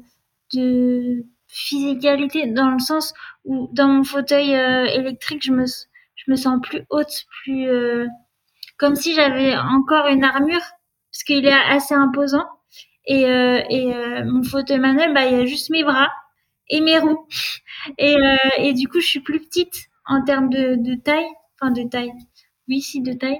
de 0.53 1.25
physicalité 1.55 2.47
dans 2.47 2.69
le 2.69 2.79
sens 2.79 3.13
où 3.45 3.69
dans 3.71 3.87
mon 3.87 4.03
fauteuil 4.03 4.53
euh, 4.53 4.85
électrique, 4.85 5.43
je 5.43 5.53
me, 5.53 5.65
je 5.65 6.31
me 6.31 6.35
sens 6.35 6.59
plus 6.61 6.81
haute, 6.89 7.25
plus 7.43 7.69
euh, 7.69 8.07
comme 8.77 8.95
si 8.95 9.13
j'avais 9.15 9.55
encore 9.55 10.07
une 10.07 10.25
armure 10.25 10.61
parce 11.11 11.23
qu'il 11.25 11.45
est 11.45 11.53
assez 11.53 11.95
imposant. 11.95 12.45
Et, 13.07 13.25
euh, 13.25 13.61
et 13.69 13.93
mon 14.25 14.43
fauteuil 14.43 14.79
manuel, 14.79 15.13
bah, 15.13 15.25
il 15.27 15.37
y 15.37 15.41
a 15.41 15.45
juste 15.45 15.69
mes 15.69 15.83
bras 15.83 16.11
et 16.69 16.81
mes 16.81 16.99
roues. 16.99 17.25
Et, 17.99 18.15
et 18.57 18.73
du 18.73 18.87
coup, 18.87 18.99
je 18.99 19.05
suis 19.05 19.19
plus 19.19 19.39
petite 19.39 19.89
en 20.07 20.23
termes 20.23 20.49
de, 20.49 20.75
de 20.75 20.95
taille, 20.95 21.27
enfin 21.61 21.71
de 21.71 21.87
taille. 21.87 22.11
Oui, 22.67 22.81
si 22.81 23.01
de 23.01 23.13
taille. 23.13 23.37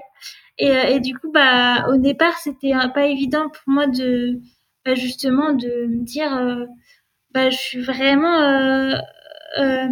Et, 0.58 0.68
et 0.68 1.00
du 1.00 1.18
coup, 1.18 1.32
bah, 1.32 1.88
au 1.88 1.96
départ, 1.96 2.38
c'était 2.38 2.72
pas 2.94 3.06
évident 3.06 3.48
pour 3.48 3.62
moi 3.66 3.88
de 3.88 4.40
bah, 4.84 4.94
justement 4.94 5.52
de 5.52 5.86
me 5.88 6.04
dire 6.04 6.66
bah, 7.36 7.50
je 7.50 7.58
suis 7.58 7.82
vraiment, 7.82 8.40
euh, 8.40 8.94
euh, 9.58 9.88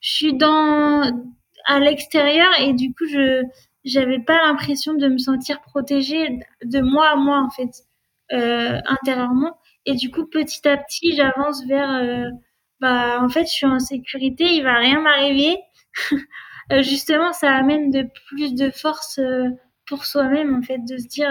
je 0.00 0.10
suis 0.10 0.34
dans 0.38 1.02
à 1.66 1.80
l'extérieur 1.80 2.48
et 2.60 2.72
du 2.72 2.94
coup 2.94 3.04
je 3.06 3.42
j'avais 3.84 4.20
pas 4.20 4.38
l'impression 4.46 4.94
de 4.94 5.06
me 5.08 5.18
sentir 5.18 5.60
protégée 5.60 6.38
de 6.64 6.80
moi 6.80 7.10
à 7.10 7.16
moi 7.16 7.42
en 7.44 7.50
fait 7.50 7.84
euh, 8.32 8.80
intérieurement. 8.86 9.58
Et 9.84 9.96
du 9.96 10.10
coup 10.10 10.24
petit 10.24 10.66
à 10.66 10.78
petit 10.78 11.14
j'avance 11.14 11.62
vers 11.66 12.30
bah 12.80 13.20
en 13.22 13.28
fait 13.28 13.42
je 13.42 13.52
suis 13.52 13.66
en 13.66 13.78
sécurité 13.80 14.44
il 14.44 14.62
va 14.62 14.78
rien 14.78 15.00
m'arriver. 15.02 15.58
Justement 16.80 17.34
ça 17.34 17.50
amène 17.54 17.90
de 17.90 18.08
plus 18.28 18.54
de 18.54 18.70
force 18.70 19.20
pour 19.86 20.06
soi-même 20.06 20.56
en 20.56 20.62
fait 20.62 20.78
de 20.78 20.96
se 20.96 21.06
dire 21.06 21.28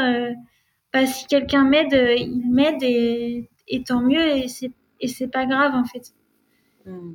bah 0.94 1.08
si 1.08 1.26
quelqu'un 1.26 1.64
m'aide 1.64 1.94
il 2.16 2.44
m'aide 2.52 2.84
et, 2.84 3.50
tant 3.88 4.02
mieux 4.02 4.38
et 4.38 4.48
et 5.00 5.08
c'est 5.08 5.28
pas 5.28 5.46
grave 5.46 5.74
en 5.74 5.86
fait. 5.86 6.14
Mmh. 6.86 7.14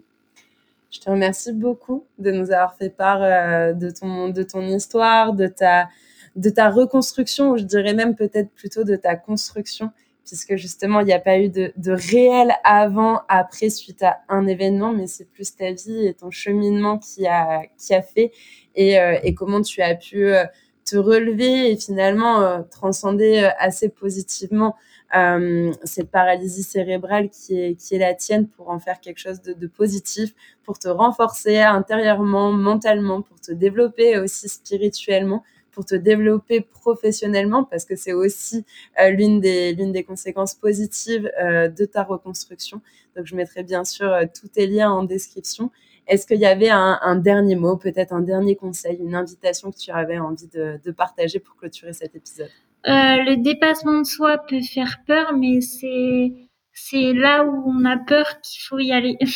Je 0.92 1.00
te 1.00 1.08
remercie 1.08 1.52
beaucoup 1.52 2.04
de 2.18 2.30
nous 2.30 2.50
avoir 2.52 2.76
fait 2.76 2.90
part 2.90 3.22
euh, 3.22 3.72
de 3.72 3.90
ton 3.90 4.28
de 4.28 4.42
ton 4.42 4.60
histoire, 4.62 5.32
de 5.32 5.46
ta 5.46 5.88
de 6.36 6.50
ta 6.50 6.70
reconstruction, 6.70 7.52
ou 7.52 7.56
je 7.56 7.64
dirais 7.64 7.94
même 7.94 8.14
peut-être 8.14 8.50
plutôt 8.50 8.84
de 8.84 8.96
ta 8.96 9.16
construction, 9.16 9.90
puisque 10.26 10.56
justement 10.56 11.00
il 11.00 11.06
n'y 11.06 11.12
a 11.12 11.18
pas 11.18 11.38
eu 11.38 11.48
de, 11.48 11.72
de 11.76 11.92
réel 11.92 12.52
avant, 12.64 13.20
après, 13.28 13.70
suite 13.70 14.02
à 14.02 14.20
un 14.28 14.46
événement, 14.46 14.92
mais 14.92 15.06
c'est 15.06 15.24
plus 15.30 15.56
ta 15.56 15.72
vie 15.72 16.06
et 16.06 16.14
ton 16.14 16.30
cheminement 16.30 16.98
qui 16.98 17.26
a 17.26 17.62
qui 17.78 17.94
a 17.94 18.02
fait 18.02 18.32
et, 18.74 18.98
euh, 19.00 19.18
et 19.22 19.34
comment 19.34 19.62
tu 19.62 19.80
as 19.80 19.94
pu 19.94 20.26
euh, 20.26 20.44
te 20.84 20.96
relever 20.96 21.70
et 21.70 21.76
finalement 21.76 22.62
transcender 22.70 23.48
assez 23.58 23.88
positivement 23.88 24.74
cette 25.12 26.10
paralysie 26.10 26.62
cérébrale 26.62 27.28
qui 27.28 27.60
est, 27.60 27.74
qui 27.74 27.94
est 27.94 27.98
la 27.98 28.14
tienne 28.14 28.48
pour 28.48 28.70
en 28.70 28.78
faire 28.78 29.00
quelque 29.00 29.18
chose 29.18 29.42
de, 29.42 29.66
positif, 29.66 30.34
pour 30.64 30.78
te 30.78 30.88
renforcer 30.88 31.58
intérieurement, 31.58 32.52
mentalement, 32.52 33.22
pour 33.22 33.40
te 33.40 33.52
développer 33.52 34.18
aussi 34.18 34.48
spirituellement, 34.48 35.42
pour 35.72 35.84
te 35.84 35.94
développer 35.94 36.60
professionnellement, 36.60 37.64
parce 37.64 37.84
que 37.84 37.96
c'est 37.96 38.12
aussi 38.12 38.64
euh, 39.00 39.10
l'une 39.10 39.40
des, 39.40 39.74
des 39.74 40.04
conséquences 40.04 40.54
positives 40.54 41.30
euh, 41.42 41.68
de 41.68 41.84
ta 41.84 42.04
reconstruction. 42.04 42.80
Donc, 43.16 43.26
je 43.26 43.34
mettrai 43.34 43.62
bien 43.62 43.84
sûr 43.84 44.10
euh, 44.12 44.24
tous 44.38 44.48
tes 44.48 44.66
liens 44.66 44.90
en 44.90 45.02
description. 45.02 45.70
Est-ce 46.06 46.26
qu'il 46.26 46.40
y 46.40 46.46
avait 46.46 46.68
un, 46.68 47.16
dernier 47.16 47.54
mot, 47.54 47.76
peut-être 47.76 48.12
un 48.12 48.22
dernier 48.22 48.56
conseil, 48.56 48.96
une 48.96 49.14
invitation 49.14 49.70
que 49.70 49.76
tu 49.76 49.90
avais 49.92 50.18
envie 50.18 50.48
de, 50.48 50.90
partager 50.90 51.38
pour 51.38 51.56
clôturer 51.56 51.92
cet 51.92 52.16
épisode? 52.16 52.50
euh, 52.50 52.71
le 52.84 53.36
dépassement 53.36 54.00
de 54.00 54.06
soi 54.06 54.38
peut 54.38 54.62
faire 54.62 55.00
peur, 55.06 55.32
mais 55.32 55.60
c'est 55.60 56.32
c'est 56.72 57.12
là 57.12 57.44
où 57.44 57.64
on 57.66 57.84
a 57.84 57.96
peur 57.96 58.40
qu'il 58.40 58.62
faut 58.62 58.78
y 58.78 58.92
aller. 58.92 59.16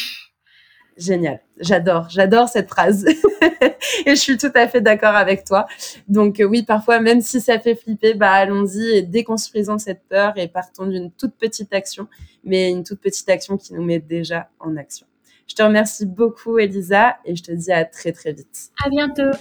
Génial, 0.97 1.40
j'adore, 1.61 2.09
j'adore 2.09 2.49
cette 2.49 2.70
phrase 2.70 3.05
et 4.07 4.11
je 4.11 4.14
suis 4.14 4.38
tout 4.38 4.53
à 4.55 4.66
fait 4.66 4.80
d'accord 4.80 5.14
avec 5.14 5.44
toi. 5.44 5.66
Donc 6.09 6.40
euh, 6.40 6.44
oui, 6.44 6.62
parfois 6.62 7.01
même 7.01 7.20
si 7.20 7.42
ça 7.42 7.59
fait 7.59 7.74
flipper, 7.74 8.14
bah 8.14 8.32
allons-y 8.32 8.97
et 8.97 9.03
déconstruisons 9.03 9.76
cette 9.76 10.09
peur 10.09 10.38
et 10.38 10.49
partons 10.49 10.86
d'une 10.86 11.12
toute 11.12 11.34
petite 11.34 11.74
action, 11.74 12.09
mais 12.44 12.70
une 12.70 12.82
toute 12.82 13.01
petite 13.01 13.28
action 13.28 13.59
qui 13.59 13.74
nous 13.74 13.82
met 13.82 13.99
déjà 13.99 14.49
en 14.59 14.74
action. 14.78 15.07
Je 15.47 15.55
te 15.55 15.62
remercie 15.62 16.07
beaucoup 16.07 16.59
Elisa 16.59 17.18
et 17.26 17.36
je 17.36 17.42
te 17.42 17.53
dis 17.53 17.72
à 17.72 17.84
très 17.84 18.12
très 18.12 18.32
vite. 18.32 18.70
À 18.82 18.88
bientôt. 18.88 19.36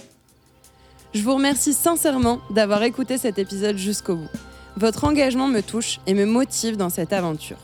Je 1.16 1.22
vous 1.22 1.32
remercie 1.32 1.72
sincèrement 1.72 2.40
d'avoir 2.50 2.82
écouté 2.82 3.16
cet 3.16 3.38
épisode 3.38 3.78
jusqu'au 3.78 4.16
bout. 4.16 4.28
Votre 4.76 5.04
engagement 5.04 5.48
me 5.48 5.62
touche 5.62 5.98
et 6.06 6.12
me 6.12 6.26
motive 6.26 6.76
dans 6.76 6.90
cette 6.90 7.14
aventure. 7.14 7.56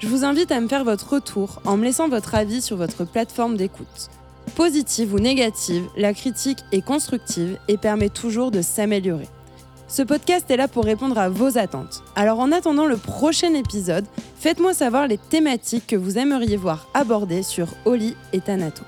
Je 0.00 0.08
vous 0.08 0.24
invite 0.24 0.50
à 0.50 0.60
me 0.60 0.66
faire 0.66 0.82
votre 0.82 1.12
retour 1.12 1.62
en 1.64 1.76
me 1.76 1.84
laissant 1.84 2.08
votre 2.08 2.34
avis 2.34 2.60
sur 2.60 2.76
votre 2.76 3.04
plateforme 3.04 3.56
d'écoute. 3.56 4.10
Positive 4.56 5.14
ou 5.14 5.20
négative, 5.20 5.84
la 5.96 6.12
critique 6.12 6.58
est 6.72 6.84
constructive 6.84 7.56
et 7.68 7.76
permet 7.76 8.08
toujours 8.08 8.50
de 8.50 8.62
s'améliorer. 8.62 9.28
Ce 9.86 10.02
podcast 10.02 10.50
est 10.50 10.56
là 10.56 10.66
pour 10.66 10.84
répondre 10.84 11.18
à 11.18 11.28
vos 11.28 11.58
attentes. 11.58 12.02
Alors 12.16 12.40
en 12.40 12.50
attendant 12.50 12.86
le 12.86 12.96
prochain 12.96 13.54
épisode, 13.54 14.06
faites-moi 14.40 14.74
savoir 14.74 15.06
les 15.06 15.18
thématiques 15.18 15.86
que 15.86 15.94
vous 15.94 16.18
aimeriez 16.18 16.56
voir 16.56 16.88
abordées 16.94 17.44
sur 17.44 17.68
Oli 17.84 18.16
et 18.32 18.40
Thanato. 18.40 18.82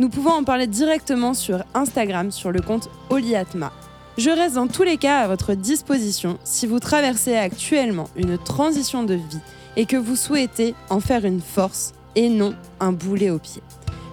Nous 0.00 0.08
pouvons 0.08 0.30
en 0.30 0.44
parler 0.44 0.68
directement 0.68 1.34
sur 1.34 1.64
Instagram 1.74 2.30
sur 2.30 2.52
le 2.52 2.60
compte 2.60 2.88
Oliatma. 3.10 3.72
Je 4.16 4.30
reste 4.30 4.54
dans 4.54 4.68
tous 4.68 4.84
les 4.84 4.96
cas 4.96 5.18
à 5.18 5.26
votre 5.28 5.54
disposition 5.54 6.38
si 6.44 6.68
vous 6.68 6.78
traversez 6.78 7.36
actuellement 7.36 8.08
une 8.16 8.38
transition 8.38 9.02
de 9.02 9.14
vie 9.14 9.40
et 9.76 9.86
que 9.86 9.96
vous 9.96 10.14
souhaitez 10.14 10.76
en 10.88 11.00
faire 11.00 11.24
une 11.24 11.40
force 11.40 11.94
et 12.14 12.28
non 12.28 12.54
un 12.78 12.92
boulet 12.92 13.30
au 13.30 13.40
pied. 13.40 13.62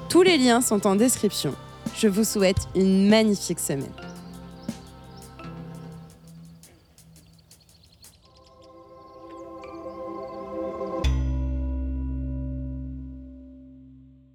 Tous 0.09 0.23
les 0.23 0.39
liens 0.39 0.61
sont 0.61 0.87
en 0.87 0.95
description. 0.95 1.53
Je 1.95 2.07
vous 2.07 2.23
souhaite 2.23 2.67
une 2.75 3.07
magnifique 3.07 3.59
semaine. 3.59 3.93